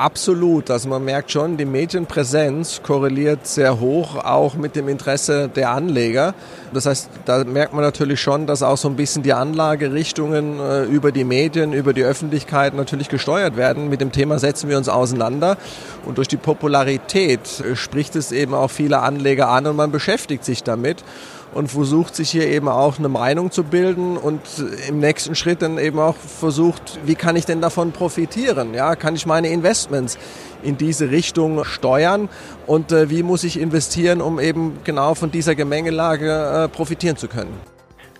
Absolut. 0.00 0.70
Also 0.70 0.88
man 0.88 1.04
merkt 1.04 1.30
schon, 1.30 1.58
die 1.58 1.66
Medienpräsenz 1.66 2.80
korreliert 2.82 3.46
sehr 3.46 3.80
hoch 3.80 4.16
auch 4.16 4.54
mit 4.54 4.74
dem 4.74 4.88
Interesse 4.88 5.50
der 5.54 5.72
Anleger. 5.72 6.32
Das 6.72 6.86
heißt, 6.86 7.10
da 7.26 7.44
merkt 7.44 7.74
man 7.74 7.84
natürlich 7.84 8.18
schon, 8.18 8.46
dass 8.46 8.62
auch 8.62 8.78
so 8.78 8.88
ein 8.88 8.96
bisschen 8.96 9.22
die 9.22 9.34
Anlagerichtungen 9.34 10.58
äh, 10.58 10.84
über 10.84 11.12
die 11.12 11.24
Medien, 11.24 11.74
über 11.74 11.92
die 11.92 12.02
Öffentlichkeit 12.02 12.72
natürlich 12.72 13.10
gesteuert 13.10 13.58
werden. 13.58 13.90
Mit 13.90 14.00
dem 14.00 14.10
Thema 14.10 14.38
setzen 14.38 14.70
wir 14.70 14.78
uns 14.78 14.88
auseinander. 14.88 15.58
Und 16.06 16.16
durch 16.16 16.28
die 16.28 16.38
Popularität 16.38 17.60
äh, 17.60 17.76
spricht 17.76 18.16
es 18.16 18.32
eben 18.32 18.54
auch 18.54 18.70
viele 18.70 19.00
Anleger 19.00 19.50
an 19.50 19.66
und 19.66 19.76
man 19.76 19.90
beschäftigt 19.90 20.46
sich 20.46 20.62
damit 20.62 21.04
und 21.52 21.68
versucht 21.68 22.14
sich 22.14 22.30
hier 22.30 22.46
eben 22.46 22.68
auch 22.68 22.98
eine 22.98 23.08
Meinung 23.08 23.50
zu 23.50 23.64
bilden 23.64 24.16
und 24.16 24.40
im 24.88 24.98
nächsten 24.98 25.34
Schritt 25.34 25.62
dann 25.62 25.78
eben 25.78 25.98
auch 25.98 26.16
versucht, 26.16 27.00
wie 27.04 27.14
kann 27.14 27.36
ich 27.36 27.46
denn 27.46 27.60
davon 27.60 27.92
profitieren? 27.92 28.74
Ja, 28.74 28.96
kann 28.96 29.14
ich 29.14 29.26
meine 29.26 29.48
Investments 29.48 30.18
in 30.62 30.76
diese 30.76 31.10
Richtung 31.10 31.64
steuern 31.64 32.28
und 32.66 32.92
äh, 32.92 33.10
wie 33.10 33.22
muss 33.22 33.44
ich 33.44 33.58
investieren, 33.58 34.20
um 34.20 34.38
eben 34.38 34.78
genau 34.84 35.14
von 35.14 35.30
dieser 35.30 35.54
Gemengelage 35.54 36.64
äh, 36.64 36.68
profitieren 36.68 37.16
zu 37.16 37.28
können? 37.28 37.58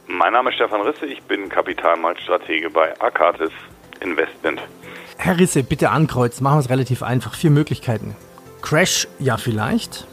Mein 0.08 0.32
Name 0.32 0.50
ist 0.50 0.56
Stefan 0.56 0.80
Risse, 0.80 1.06
ich 1.06 1.22
bin 1.22 1.48
Kapitalmarktstratege 1.48 2.70
bei 2.70 3.00
Akatis 3.00 3.52
Investment. 4.00 4.60
Herr 5.18 5.38
Risse, 5.38 5.62
bitte 5.62 5.90
ankreuzen, 5.90 6.42
machen 6.42 6.56
wir 6.56 6.60
es 6.60 6.70
relativ 6.70 7.02
einfach. 7.02 7.34
Vier 7.34 7.50
Möglichkeiten. 7.50 8.16
Crash, 8.62 9.06
ja 9.18 9.36
vielleicht. 9.36 10.06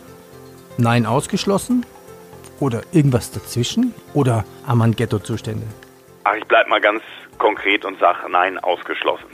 Nein, 0.78 1.06
ausgeschlossen. 1.06 1.86
Oder 2.60 2.82
irgendwas 2.92 3.32
dazwischen? 3.32 3.94
Oder 4.14 4.46
Armand-Ghetto-Zustände? 4.66 5.68
Ach, 6.24 6.36
ich 6.36 6.46
bleib 6.46 6.68
mal 6.68 6.82
ganz 6.82 7.04
konkret 7.38 7.86
und 7.86 8.00
sage 8.00 8.30
nein, 8.30 8.58
ausgeschlossen. 8.58 9.28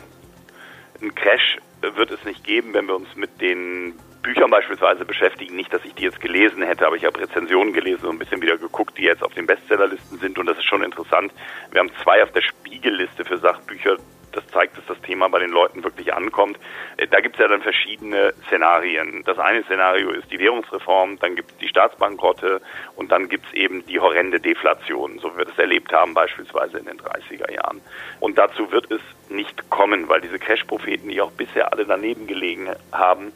Ein 1.02 1.16
Crash 1.16 1.58
wird 1.82 2.12
es 2.12 2.24
nicht 2.24 2.44
geben, 2.44 2.74
wenn 2.74 2.88
wir 2.88 2.96
uns 2.96 3.16
mit 3.16 3.42
den 3.42 3.94
Büchern 4.22 4.50
beispielsweise 4.50 5.06
beschäftigen. 5.06 5.56
Nicht, 5.56 5.74
dass 5.74 5.84
ich 5.84 5.94
die 5.96 6.04
jetzt 6.04 6.22
gelesen 6.22 6.64
hätte, 6.64 6.88
aber 6.88 6.96
ich 6.96 7.06
habe 7.06 7.20
Rezensionen 7.20 7.74
gelesen 7.74 8.06
und 8.06 8.16
ein 8.16 8.20
bisschen 8.20 8.42
wieder 8.42 8.58
geguckt, 8.58 8.98
die 8.98 9.04
jetzt 9.04 9.24
auf 9.24 9.34
den 9.34 9.46
Bestsellerlisten 9.46 10.18
sind. 10.20 10.38
Und 10.40 10.46
das 10.46 10.58
ist 10.58 10.66
schon 10.66 10.84
interessant. 10.84 11.34
Wir 11.72 11.80
haben 11.80 11.92
zwei 12.02 12.24
auf 12.24 12.32
der 12.32 12.42
Spiegelliste 12.42 13.26
für 13.26 13.38
Sachbücher 13.38 13.98
das 14.36 14.46
zeigt, 14.48 14.78
dass 14.78 14.86
das 14.86 15.00
Thema 15.02 15.30
bei 15.30 15.40
den 15.40 15.52
Leuten 15.52 15.84
wirklich 15.84 16.14
ankommt. 16.14 16.58
Äh, 16.98 17.08
da 17.08 17.20
gibt 17.20 17.36
es 17.36 17.42
ja 17.42 17.48
dann 17.48 17.62
verschiedene 17.62 18.34
Szenarien. 18.48 19.24
Das 19.26 19.40
eine 19.40 19.64
Szenario 19.64 20.12
ist 20.12 20.32
die 20.32 20.40
Währungsreform, 20.40 21.20
dann 21.20 21.36
gibt 21.36 21.52
es 21.52 21.58
die 21.58 21.68
Staatsbankrotte 21.68 22.62
und 22.96 23.12
dann 23.12 23.30
gibt 23.30 23.48
es 23.48 23.54
eben 23.54 23.86
die 23.86 24.00
horrende 24.00 24.40
Deflation, 24.40 25.20
so 25.20 25.34
wie 25.34 25.40
wir 25.40 25.46
das 25.46 25.58
erlebt 25.58 25.92
haben, 25.94 26.14
beispielsweise 26.14 26.80
in 26.80 26.86
den 26.86 27.00
30er 27.00 27.52
Jahren. 27.52 27.82
Und 28.20 28.38
dazu 28.38 28.72
wird 28.72 28.92
es 28.92 29.02
nicht 29.30 29.70
kommen, 29.70 30.10
weil 30.10 30.22
diese 30.22 30.40
Crash-Propheten, 30.40 31.10
die 31.10 31.22
auch 31.22 31.32
bisher 31.32 31.72
alle 31.72 31.86
daneben 31.86 32.28
gelegen 32.28 32.70
haben, 32.92 33.34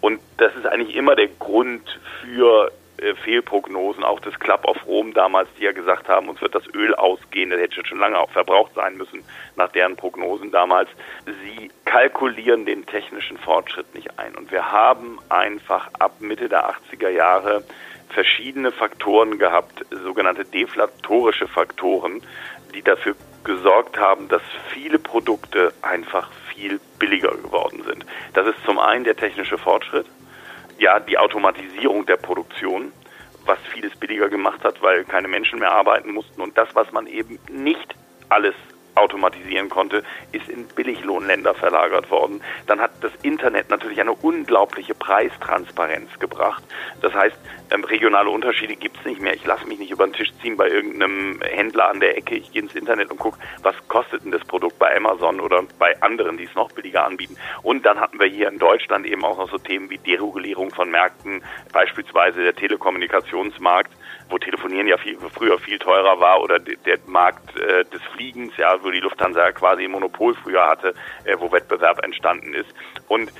und 0.00 0.20
das 0.36 0.54
ist 0.56 0.66
eigentlich 0.66 0.96
immer 0.96 1.14
der 1.14 1.28
Grund 1.28 2.00
für 2.20 2.72
äh, 3.02 3.14
Fehlprognosen, 3.16 4.04
auch 4.04 4.20
des 4.20 4.38
Club 4.38 4.64
of 4.66 4.86
Rome 4.86 5.12
damals, 5.12 5.48
die 5.58 5.64
ja 5.64 5.72
gesagt 5.72 6.08
haben, 6.08 6.28
uns 6.28 6.40
wird 6.40 6.54
das 6.54 6.66
Öl 6.74 6.94
ausgehen, 6.94 7.50
das 7.50 7.60
hätte 7.60 7.84
schon 7.84 7.98
lange 7.98 8.18
auch 8.18 8.30
verbraucht 8.30 8.74
sein 8.74 8.96
müssen, 8.96 9.24
nach 9.56 9.70
deren 9.72 9.96
Prognosen 9.96 10.50
damals. 10.50 10.88
Sie 11.26 11.70
kalkulieren 11.84 12.64
den 12.66 12.86
technischen 12.86 13.38
Fortschritt 13.38 13.94
nicht 13.94 14.18
ein. 14.18 14.34
Und 14.36 14.50
wir 14.50 14.70
haben 14.70 15.18
einfach 15.28 15.90
ab 15.98 16.20
Mitte 16.20 16.48
der 16.48 16.70
80er 16.70 17.08
Jahre 17.08 17.64
verschiedene 18.10 18.72
Faktoren 18.72 19.38
gehabt, 19.38 19.84
sogenannte 19.90 20.44
deflatorische 20.44 21.48
Faktoren, 21.48 22.22
die 22.74 22.82
dafür 22.82 23.16
gesorgt 23.44 23.98
haben, 23.98 24.28
dass 24.28 24.42
viele 24.68 24.98
Produkte 24.98 25.72
einfach 25.82 26.30
viel 26.54 26.80
billiger 26.98 27.32
geworden 27.32 27.82
sind. 27.84 28.06
Das 28.34 28.46
ist 28.46 28.62
zum 28.64 28.78
einen 28.78 29.04
der 29.04 29.16
technische 29.16 29.58
Fortschritt, 29.58 30.06
ja, 30.82 30.98
die 30.98 31.16
Automatisierung 31.16 32.04
der 32.06 32.16
Produktion, 32.16 32.92
was 33.46 33.58
vieles 33.72 33.94
billiger 33.96 34.28
gemacht 34.28 34.62
hat, 34.64 34.82
weil 34.82 35.04
keine 35.04 35.28
Menschen 35.28 35.60
mehr 35.60 35.70
arbeiten 35.70 36.12
mussten. 36.12 36.42
Und 36.42 36.58
das, 36.58 36.68
was 36.74 36.90
man 36.92 37.06
eben 37.06 37.38
nicht 37.48 37.94
alles 38.28 38.54
automatisieren 38.94 39.68
konnte, 39.68 40.02
ist 40.32 40.48
in 40.48 40.66
Billiglohnländer 40.66 41.54
verlagert 41.54 42.10
worden. 42.10 42.42
Dann 42.66 42.80
hat 42.80 42.92
das 43.00 43.12
Internet 43.22 43.70
natürlich 43.70 44.00
eine 44.00 44.12
unglaubliche 44.12 44.94
Preistransparenz 44.94 46.18
gebracht. 46.18 46.62
Das 47.00 47.14
heißt, 47.14 47.36
ähm, 47.70 47.84
regionale 47.84 48.30
Unterschiede 48.30 48.76
gibt 48.76 48.98
es 48.98 49.04
nicht 49.04 49.20
mehr. 49.20 49.34
Ich 49.34 49.44
lasse 49.44 49.66
mich 49.66 49.78
nicht 49.78 49.90
über 49.90 50.06
den 50.06 50.12
Tisch 50.12 50.32
ziehen 50.42 50.56
bei 50.56 50.68
irgendeinem 50.68 51.40
Händler 51.42 51.88
an 51.88 52.00
der 52.00 52.16
Ecke. 52.16 52.36
Ich 52.36 52.52
gehe 52.52 52.62
ins 52.62 52.74
Internet 52.74 53.10
und 53.10 53.18
gucke, 53.18 53.38
was 53.62 53.74
kostet 53.88 54.24
denn 54.24 54.30
das 54.30 54.44
Produkt 54.44 54.78
bei 54.78 54.96
Amazon 54.96 55.40
oder 55.40 55.62
bei 55.78 56.00
anderen, 56.02 56.36
die 56.36 56.44
es 56.44 56.54
noch 56.54 56.70
billiger 56.72 57.06
anbieten. 57.06 57.36
Und 57.62 57.86
dann 57.86 58.00
hatten 58.00 58.18
wir 58.18 58.26
hier 58.26 58.48
in 58.48 58.58
Deutschland 58.58 59.06
eben 59.06 59.24
auch 59.24 59.38
noch 59.38 59.50
so 59.50 59.58
Themen 59.58 59.90
wie 59.90 59.98
Deregulierung 59.98 60.70
von 60.70 60.90
Märkten, 60.90 61.42
beispielsweise 61.72 62.42
der 62.42 62.54
Telekommunikationsmarkt 62.54 63.92
wo 64.32 64.38
Telefonieren 64.38 64.88
ja 64.88 64.96
viel, 64.96 65.18
früher 65.34 65.58
viel 65.58 65.78
teurer 65.78 66.18
war 66.18 66.40
oder 66.40 66.58
der 66.58 66.98
Markt 67.06 67.54
äh, 67.56 67.84
des 67.84 68.02
Fliegens, 68.14 68.56
ja, 68.56 68.81
wo 68.82 68.90
die 68.90 69.00
Lufthansa 69.00 69.52
quasi 69.52 69.84
ein 69.84 69.90
Monopol 69.90 70.34
früher 70.34 70.66
hatte, 70.66 70.94
äh, 71.24 71.36
wo 71.38 71.50
Wettbewerb 71.52 72.04
entstanden 72.04 72.54
ist. 72.54 72.72
Und 73.08 73.32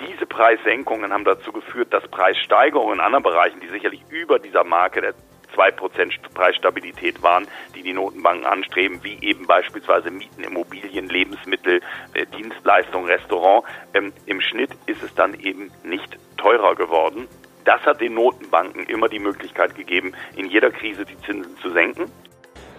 diese 0.00 0.26
Preissenkungen 0.26 1.12
haben 1.12 1.24
dazu 1.24 1.52
geführt, 1.52 1.92
dass 1.92 2.06
Preissteigerungen 2.08 2.94
in 2.94 3.00
anderen 3.00 3.22
Bereichen, 3.22 3.60
die 3.60 3.68
sicherlich 3.68 4.02
über 4.10 4.38
dieser 4.38 4.64
Marke 4.64 5.00
der 5.00 5.14
2% 5.54 6.34
Preisstabilität 6.34 7.22
waren, 7.22 7.48
die 7.74 7.82
die 7.82 7.94
Notenbanken 7.94 8.46
anstreben, 8.46 9.02
wie 9.02 9.18
eben 9.22 9.46
beispielsweise 9.46 10.10
Mieten, 10.10 10.44
Immobilien, 10.44 11.08
Lebensmittel, 11.08 11.80
äh, 12.12 12.26
Dienstleistungen, 12.26 13.06
Restaurant. 13.06 13.64
Ähm, 13.94 14.12
Im 14.26 14.40
Schnitt 14.40 14.70
ist 14.86 15.02
es 15.02 15.14
dann 15.14 15.34
eben 15.40 15.70
nicht 15.82 16.18
teurer 16.36 16.74
geworden. 16.74 17.26
Das 17.64 17.80
hat 17.82 18.00
den 18.00 18.14
Notenbanken 18.14 18.86
immer 18.86 19.08
die 19.08 19.18
Möglichkeit 19.18 19.74
gegeben, 19.74 20.14
in 20.36 20.46
jeder 20.46 20.70
Krise 20.70 21.04
die 21.04 21.18
Zinsen 21.22 21.56
zu 21.58 21.70
senken. 21.70 22.10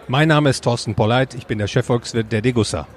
Mein 0.09 0.29
Name 0.29 0.49
ist 0.51 0.63
Thorsten 0.63 0.95
Polleit, 0.95 1.33
ich 1.33 1.47
bin 1.47 1.57
der 1.57 1.67
Chefvolkswirt 1.67 2.31
der 2.31 2.41
Degussa. 2.41 2.87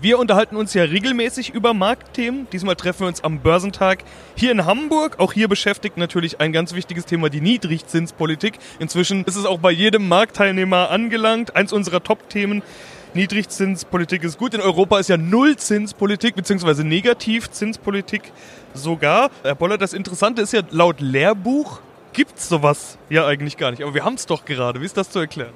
Wir 0.00 0.20
unterhalten 0.20 0.54
uns 0.54 0.72
ja 0.74 0.84
regelmäßig 0.84 1.50
über 1.50 1.74
Marktthemen. 1.74 2.46
Diesmal 2.52 2.76
treffen 2.76 3.00
wir 3.00 3.08
uns 3.08 3.24
am 3.24 3.40
Börsentag 3.40 4.04
hier 4.36 4.52
in 4.52 4.64
Hamburg. 4.64 5.18
Auch 5.18 5.32
hier 5.32 5.48
beschäftigt 5.48 5.96
natürlich 5.96 6.40
ein 6.40 6.52
ganz 6.52 6.72
wichtiges 6.72 7.04
Thema 7.04 7.30
die 7.30 7.40
Niedrigzinspolitik. 7.40 8.60
Inzwischen 8.78 9.24
ist 9.24 9.34
es 9.34 9.44
auch 9.44 9.58
bei 9.58 9.72
jedem 9.72 10.06
Marktteilnehmer 10.06 10.90
angelangt. 10.90 11.56
Eins 11.56 11.72
unserer 11.72 12.00
Top-Themen. 12.00 12.62
Niedrigzinspolitik 13.14 14.22
ist 14.22 14.38
gut. 14.38 14.54
In 14.54 14.60
Europa 14.60 15.00
ist 15.00 15.08
ja 15.08 15.16
Nullzinspolitik 15.16 16.36
bzw. 16.36 16.84
Negativzinspolitik 16.84 18.22
sogar. 18.72 19.32
Herr 19.42 19.56
Boller, 19.56 19.78
das 19.78 19.94
Interessante 19.94 20.42
ist 20.42 20.52
ja, 20.52 20.60
laut 20.70 21.00
Lehrbuch 21.00 21.80
gibt 22.12 22.38
es 22.38 22.48
sowas 22.48 22.98
ja 23.08 23.26
eigentlich 23.26 23.56
gar 23.56 23.70
nicht. 23.70 23.82
Aber 23.82 23.94
wir 23.94 24.04
haben 24.04 24.14
es 24.14 24.26
doch 24.26 24.44
gerade. 24.44 24.80
Wie 24.80 24.84
ist 24.84 24.96
das 24.96 25.10
zu 25.10 25.18
erklären? 25.18 25.52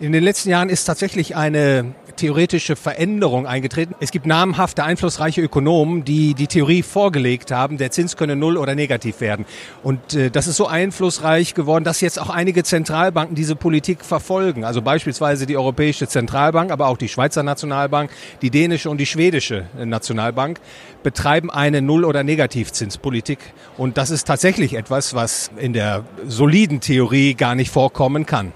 In 0.00 0.12
den 0.12 0.22
letzten 0.22 0.50
Jahren 0.50 0.68
ist 0.68 0.84
tatsächlich 0.84 1.36
eine 1.36 1.94
theoretische 2.16 2.76
Veränderung 2.76 3.46
eingetreten. 3.46 3.94
Es 4.00 4.10
gibt 4.10 4.26
namhafte, 4.26 4.84
einflussreiche 4.84 5.40
Ökonomen, 5.40 6.04
die 6.04 6.34
die 6.34 6.46
Theorie 6.46 6.82
vorgelegt 6.82 7.50
haben, 7.50 7.78
der 7.78 7.90
Zins 7.90 8.16
könne 8.16 8.36
null 8.36 8.56
oder 8.56 8.74
negativ 8.74 9.20
werden. 9.20 9.46
Und 9.82 10.14
äh, 10.14 10.30
das 10.30 10.46
ist 10.46 10.56
so 10.56 10.66
einflussreich 10.66 11.54
geworden, 11.54 11.84
dass 11.84 12.00
jetzt 12.00 12.20
auch 12.20 12.30
einige 12.30 12.62
Zentralbanken 12.62 13.34
diese 13.34 13.56
Politik 13.56 14.04
verfolgen. 14.04 14.64
Also 14.64 14.82
beispielsweise 14.82 15.46
die 15.46 15.56
Europäische 15.56 16.08
Zentralbank, 16.08 16.70
aber 16.70 16.88
auch 16.88 16.96
die 16.96 17.08
Schweizer 17.08 17.42
Nationalbank, 17.42 18.10
die 18.42 18.50
dänische 18.50 18.90
und 18.90 18.98
die 18.98 19.06
schwedische 19.06 19.66
Nationalbank 19.84 20.60
betreiben 21.02 21.50
eine 21.50 21.82
Null- 21.82 22.04
oder 22.04 22.22
Negativzinspolitik. 22.22 23.38
Und 23.76 23.96
das 23.96 24.10
ist 24.10 24.26
tatsächlich 24.26 24.74
etwas, 24.74 25.14
was 25.14 25.50
in 25.56 25.72
der 25.72 26.04
soliden 26.26 26.80
Theorie 26.80 27.34
gar 27.34 27.54
nicht 27.54 27.70
vorkommen 27.70 28.26
kann. 28.26 28.52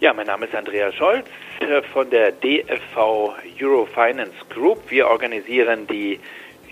Ja, 0.00 0.14
mein 0.14 0.28
Name 0.28 0.46
ist 0.46 0.54
Andreas 0.54 0.94
Scholz 0.94 1.26
äh, 1.58 1.82
von 1.82 2.08
der 2.08 2.30
DFV 2.30 3.34
Eurofinance 3.60 4.32
Group. 4.48 4.78
Wir 4.90 5.08
organisieren 5.08 5.88
die 5.88 6.20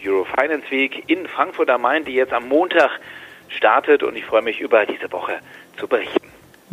Eurofinance 0.05 0.71
Week 0.71 1.03
in 1.09 1.27
Frankfurt 1.27 1.69
am 1.69 1.83
Main, 1.83 2.05
die 2.05 2.13
jetzt 2.13 2.33
am 2.33 2.47
Montag 2.49 2.89
startet 3.49 4.05
und 4.05 4.15
ich 4.15 4.25
freue 4.25 4.43
mich 4.43 4.61
über 4.61 4.87
diese 4.87 5.11
Woche 5.11 5.41
zu 5.77 5.89
berichten. 5.89 6.29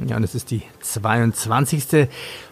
Ja, 0.06 0.18
und 0.18 0.24
es 0.24 0.36
ist 0.36 0.52
die 0.52 0.62
22. 0.82 1.86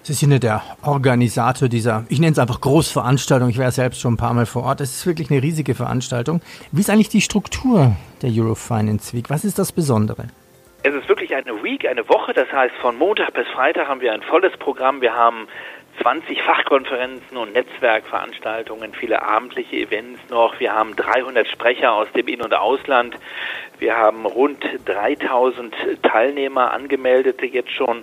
Sie 0.02 0.14
sind 0.14 0.32
ja 0.32 0.40
der 0.40 0.64
Organisator 0.82 1.70
dieser, 1.70 2.04
ich 2.10 2.20
nenne 2.20 2.32
es 2.32 2.40
einfach 2.40 2.60
Großveranstaltung. 2.60 3.50
Ich 3.50 3.60
war 3.60 3.70
selbst 3.72 4.02
schon 4.02 4.16
ein 4.16 4.18
paar 4.18 4.34
Mal 4.34 4.48
vor 4.48 4.64
Ort. 4.64 4.82
Es 4.82 4.96
ist 4.96 5.06
wirklich 5.06 5.30
eine 5.30 5.44
riesige 5.44 5.76
Veranstaltung. 5.76 6.42
Wie 6.72 6.82
ist 6.82 6.90
eigentlich 6.90 7.10
die 7.10 7.22
Struktur 7.22 7.96
der 8.24 8.32
Eurofinance 8.32 9.14
Week? 9.16 9.30
Was 9.30 9.46
ist 9.46 9.60
das 9.60 9.72
Besondere? 9.72 10.26
Es 10.84 10.96
ist 10.96 11.08
wirklich 11.08 11.36
eine 11.36 11.62
Week, 11.62 11.88
eine 11.88 12.10
Woche. 12.10 12.34
Das 12.34 12.52
heißt, 12.52 12.74
von 12.78 12.98
Montag 12.98 13.36
bis 13.36 13.48
Freitag 13.50 13.88
haben 13.88 14.02
wir 14.02 14.14
ein 14.14 14.24
volles 14.24 14.58
Programm. 14.58 15.00
Wir 15.00 15.14
haben 15.14 15.48
20 16.02 16.42
Fachkonferenzen 16.42 17.38
und 17.38 17.54
Netzwerkveranstaltungen, 17.54 18.92
viele 18.94 19.22
abendliche 19.22 19.76
Events 19.76 20.20
noch. 20.32 20.60
Wir 20.60 20.74
haben 20.74 20.96
300 20.96 21.48
Sprecher 21.48 21.94
aus 21.94 22.12
dem 22.14 22.28
In- 22.28 22.42
und 22.42 22.56
Ausland. 22.56 23.16
Wir 23.78 23.96
haben 23.96 24.26
rund 24.26 24.66
3000 24.86 25.76
Teilnehmer, 26.02 26.72
Angemeldete 26.72 27.46
jetzt 27.46 27.72
schon. 27.72 28.02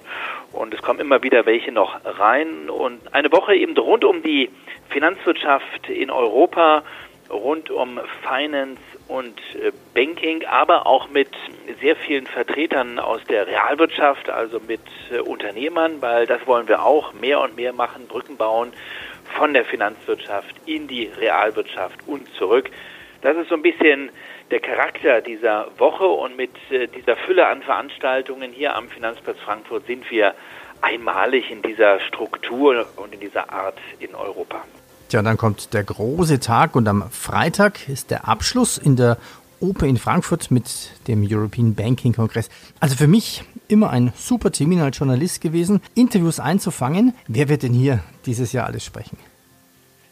Und 0.53 0.73
es 0.73 0.81
kommen 0.81 1.01
immer 1.01 1.25
wieder 1.25 1.47
welche 1.47 1.73
noch 1.73 1.99
rein. 2.05 2.71
Und 2.71 3.12
eine 3.12 3.33
Woche 3.33 3.57
eben 3.57 3.77
rund 3.77 4.05
um 4.05 4.23
die 4.23 4.51
Finanzwirtschaft 4.91 5.88
in 5.88 6.12
Europa, 6.12 6.85
rund 7.29 7.71
um 7.71 7.99
Finance 8.23 8.81
und 9.09 9.38
äh, 9.55 9.73
Banking, 9.94 10.44
aber 10.44 10.87
auch 10.87 11.09
mit 11.09 11.29
sehr 11.81 11.97
vielen 11.97 12.27
Vertretern 12.27 12.99
aus 12.99 13.25
der 13.25 13.47
Realwirtschaft, 13.47 14.29
also 14.31 14.61
mit 14.61 14.83
äh, 15.11 15.18
Unternehmern, 15.18 16.01
weil 16.01 16.27
das 16.27 16.47
wollen 16.47 16.68
wir 16.68 16.85
auch 16.85 17.14
mehr 17.14 17.40
und 17.40 17.57
mehr 17.57 17.73
machen, 17.73 18.07
Brücken 18.07 18.37
bauen 18.37 18.73
von 19.37 19.55
der 19.55 19.64
Finanzwirtschaft 19.64 20.55
in 20.66 20.88
die 20.88 21.07
Realwirtschaft 21.18 21.99
und 22.07 22.33
zurück. 22.35 22.71
Das 23.23 23.37
ist 23.37 23.49
so 23.49 23.57
ein 23.57 23.62
bisschen 23.62 24.11
der 24.51 24.61
Charakter 24.61 25.21
dieser 25.21 25.68
Woche 25.79 26.07
und 26.07 26.37
mit 26.37 26.53
äh, 26.71 26.87
dieser 26.87 27.16
Fülle 27.16 27.47
an 27.47 27.62
Veranstaltungen 27.62 28.53
hier 28.53 28.77
am 28.77 28.88
Finanzplatz 28.88 29.38
Frankfurt 29.40 29.87
sind 29.87 30.11
wir 30.11 30.35
einmalig 30.81 31.51
in 31.51 31.62
dieser 31.62 31.99
Struktur 32.01 32.87
und 32.97 33.12
in 33.14 33.21
dieser 33.21 33.51
Art 33.51 33.79
in 33.99 34.14
Europa. 34.14 34.64
Tja, 35.09 35.23
dann 35.23 35.38
kommt 35.38 35.73
der 35.73 35.85
große 35.85 36.38
Tag 36.38 36.77
und 36.77 36.87
am 36.87 37.11
Freitag 37.11 37.88
ist 37.88 38.11
der 38.11 38.29
Abschluss 38.29 38.77
in 38.77 38.94
der 38.94 39.16
Oper 39.59 39.87
in 39.87 39.97
Frankfurt 39.97 40.51
mit 40.51 40.66
dem 41.09 41.27
European 41.27 41.75
Banking 41.75 42.12
Kongress. 42.12 42.51
Also 42.79 42.94
für 42.94 43.07
mich 43.07 43.42
immer 43.68 43.88
ein 43.88 44.12
super 44.16 44.53
Termin 44.53 44.81
als 44.81 44.99
Journalist 44.99 45.40
gewesen, 45.40 45.81
Interviews 45.94 46.40
einzufangen. 46.40 47.14
Wer 47.27 47.49
wird 47.49 47.62
denn 47.62 47.73
hier 47.73 48.01
dieses 48.27 48.53
Jahr 48.53 48.66
alles 48.66 48.85
sprechen? 48.85 49.16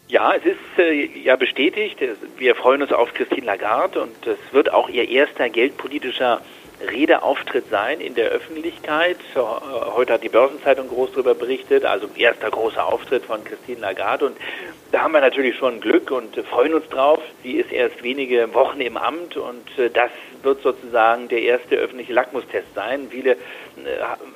Ja, 0.07 0.33
es 0.33 0.43
ist 0.43 0.79
äh, 0.79 1.05
ja 1.19 1.35
bestätigt. 1.35 1.99
Wir 2.39 2.55
freuen 2.55 2.81
uns 2.81 2.91
auf 2.91 3.13
Christine 3.13 3.45
Lagarde 3.45 4.01
und 4.01 4.25
es 4.25 4.39
wird 4.51 4.73
auch 4.73 4.89
ihr 4.89 5.07
erster 5.07 5.47
geldpolitischer 5.49 6.41
Redeauftritt 6.79 7.69
sein 7.69 7.99
in 7.99 8.13
der 8.15 8.29
Öffentlichkeit. 8.29 9.17
Heute 9.35 10.13
hat 10.13 10.23
die 10.23 10.29
Börsenzeitung 10.29 10.87
groß 10.87 11.11
darüber 11.11 11.33
berichtet, 11.33 11.85
also 11.85 12.07
erster 12.15 12.51
großer 12.51 12.85
Auftritt 12.85 13.25
von 13.25 13.43
Christine 13.43 13.79
Lagarde. 13.79 14.27
Und 14.27 14.37
da 14.91 15.01
haben 15.01 15.11
wir 15.11 15.21
natürlich 15.21 15.57
schon 15.57 15.81
Glück 15.81 16.11
und 16.11 16.35
freuen 16.49 16.73
uns 16.73 16.87
drauf. 16.89 17.19
Sie 17.43 17.53
ist 17.53 17.71
erst 17.71 18.01
wenige 18.03 18.53
Wochen 18.53 18.79
im 18.79 18.95
Amt 18.95 19.35
und 19.35 19.77
äh, 19.77 19.89
das 19.89 20.11
wird 20.43 20.61
sozusagen 20.61 21.27
der 21.27 21.41
erste 21.41 21.75
öffentliche 21.75 22.13
Lackmustest 22.13 22.73
sein. 22.73 23.07
Viele 23.09 23.31
äh, 23.31 23.37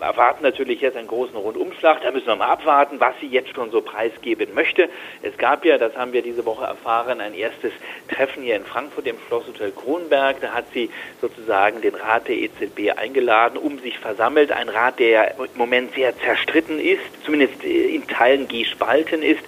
erwarten 0.01 0.43
natürlich 0.43 0.81
jetzt 0.81 0.97
einen 0.97 1.07
großen 1.07 1.35
Rundumschlag. 1.35 2.01
Da 2.01 2.11
müssen 2.11 2.27
wir 2.27 2.35
mal 2.35 2.47
abwarten, 2.47 2.99
was 2.99 3.13
sie 3.21 3.27
jetzt 3.27 3.55
schon 3.55 3.71
so 3.71 3.81
preisgeben 3.81 4.53
möchte. 4.53 4.89
Es 5.21 5.37
gab 5.37 5.63
ja, 5.63 5.77
das 5.77 5.95
haben 5.95 6.11
wir 6.11 6.21
diese 6.21 6.45
Woche 6.45 6.65
erfahren, 6.65 7.21
ein 7.21 7.33
erstes 7.33 7.71
Treffen 8.09 8.43
hier 8.43 8.57
in 8.57 8.65
Frankfurt 8.65 9.07
im 9.07 9.15
Schlosshotel 9.27 9.71
Kronberg. 9.71 10.41
Da 10.41 10.49
hat 10.49 10.65
sie 10.73 10.89
sozusagen 11.21 11.81
den 11.81 11.95
Rat 11.95 12.27
der 12.27 12.35
EZB 12.35 12.97
eingeladen, 12.97 13.57
um 13.57 13.79
sich 13.79 13.97
versammelt. 13.99 14.51
Ein 14.51 14.67
Rat, 14.67 14.99
der 14.99 15.35
im 15.37 15.47
Moment 15.55 15.93
sehr 15.93 16.17
zerstritten 16.17 16.79
ist, 16.79 17.01
zumindest 17.23 17.63
in 17.63 18.05
Teilen 18.07 18.47
gespalten 18.47 19.23
ist. 19.23 19.43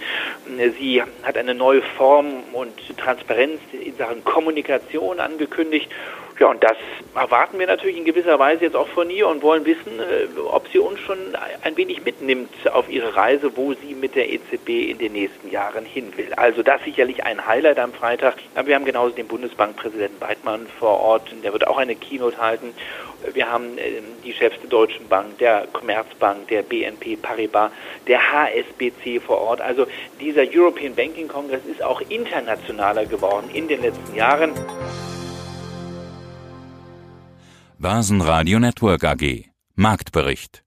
Sie 0.79 0.92
hat 1.01 1.37
eine 1.37 1.53
neue 1.53 1.81
Form 1.97 2.43
und 2.53 2.73
Transparenz 2.97 3.59
in 3.71 3.95
Sachen 3.97 4.23
Kommunikation 4.23 5.19
angekündigt. 5.19 5.89
Ja, 6.39 6.47
und 6.47 6.63
das 6.63 6.77
erwarten 7.13 7.59
wir 7.59 7.67
natürlich 7.67 7.97
in 7.97 8.05
gewisser 8.05 8.39
Weise 8.39 8.63
jetzt 8.63 8.75
auch 8.75 8.87
von 8.87 9.09
ihr 9.09 9.27
und 9.27 9.43
wollen 9.43 9.65
wissen, 9.65 9.99
äh, 9.99 10.39
ob 10.39 10.67
sie 10.69 10.79
uns 10.79 10.99
schon 10.99 11.17
ein 11.61 11.77
wenig 11.77 12.03
mitnimmt 12.03 12.49
auf 12.71 12.89
ihre 12.89 13.15
Reise, 13.15 13.55
wo 13.55 13.73
sie 13.73 13.93
mit 13.93 14.15
der 14.15 14.31
EZB 14.31 14.89
in 14.89 14.97
den 14.97 15.13
nächsten 15.13 15.51
Jahren 15.51 15.85
hin 15.85 16.11
will. 16.17 16.33
Also 16.35 16.63
das 16.63 16.83
sicherlich 16.83 17.23
ein 17.23 17.45
Highlight 17.45 17.77
am 17.77 17.93
Freitag. 17.93 18.35
Aber 18.55 18.67
wir 18.67 18.75
haben 18.75 18.85
genauso 18.85 19.15
den 19.15 19.27
Bundesbankpräsidenten 19.27 20.19
Weidmann 20.21 20.67
vor 20.79 20.99
Ort, 20.99 21.33
der 21.43 21.53
wird 21.53 21.67
auch 21.67 21.77
eine 21.77 21.95
Keynote 21.95 22.37
halten. 22.39 22.73
Wir 23.31 23.49
haben 23.49 23.77
äh, 23.77 24.01
die 24.23 24.33
Chefs 24.33 24.59
der 24.61 24.69
Deutschen 24.69 25.07
Bank, 25.07 25.37
der 25.37 25.67
Commerzbank, 25.71 26.47
der 26.47 26.63
BNP 26.63 27.15
Paribas, 27.15 27.71
der 28.07 28.19
HSBC 28.19 29.21
vor 29.21 29.39
Ort. 29.39 29.61
Also 29.61 29.85
dieser 30.19 30.43
European 30.51 30.95
Banking 30.95 31.27
Congress 31.27 31.61
ist 31.71 31.83
auch 31.83 32.01
internationaler 32.09 33.05
geworden 33.05 33.49
in 33.53 33.67
den 33.67 33.81
letzten 33.81 34.15
Jahren. 34.15 34.53
Börsenradio 37.83 38.59
Network 38.59 39.03
AG 39.03 39.49
Marktbericht 39.75 40.62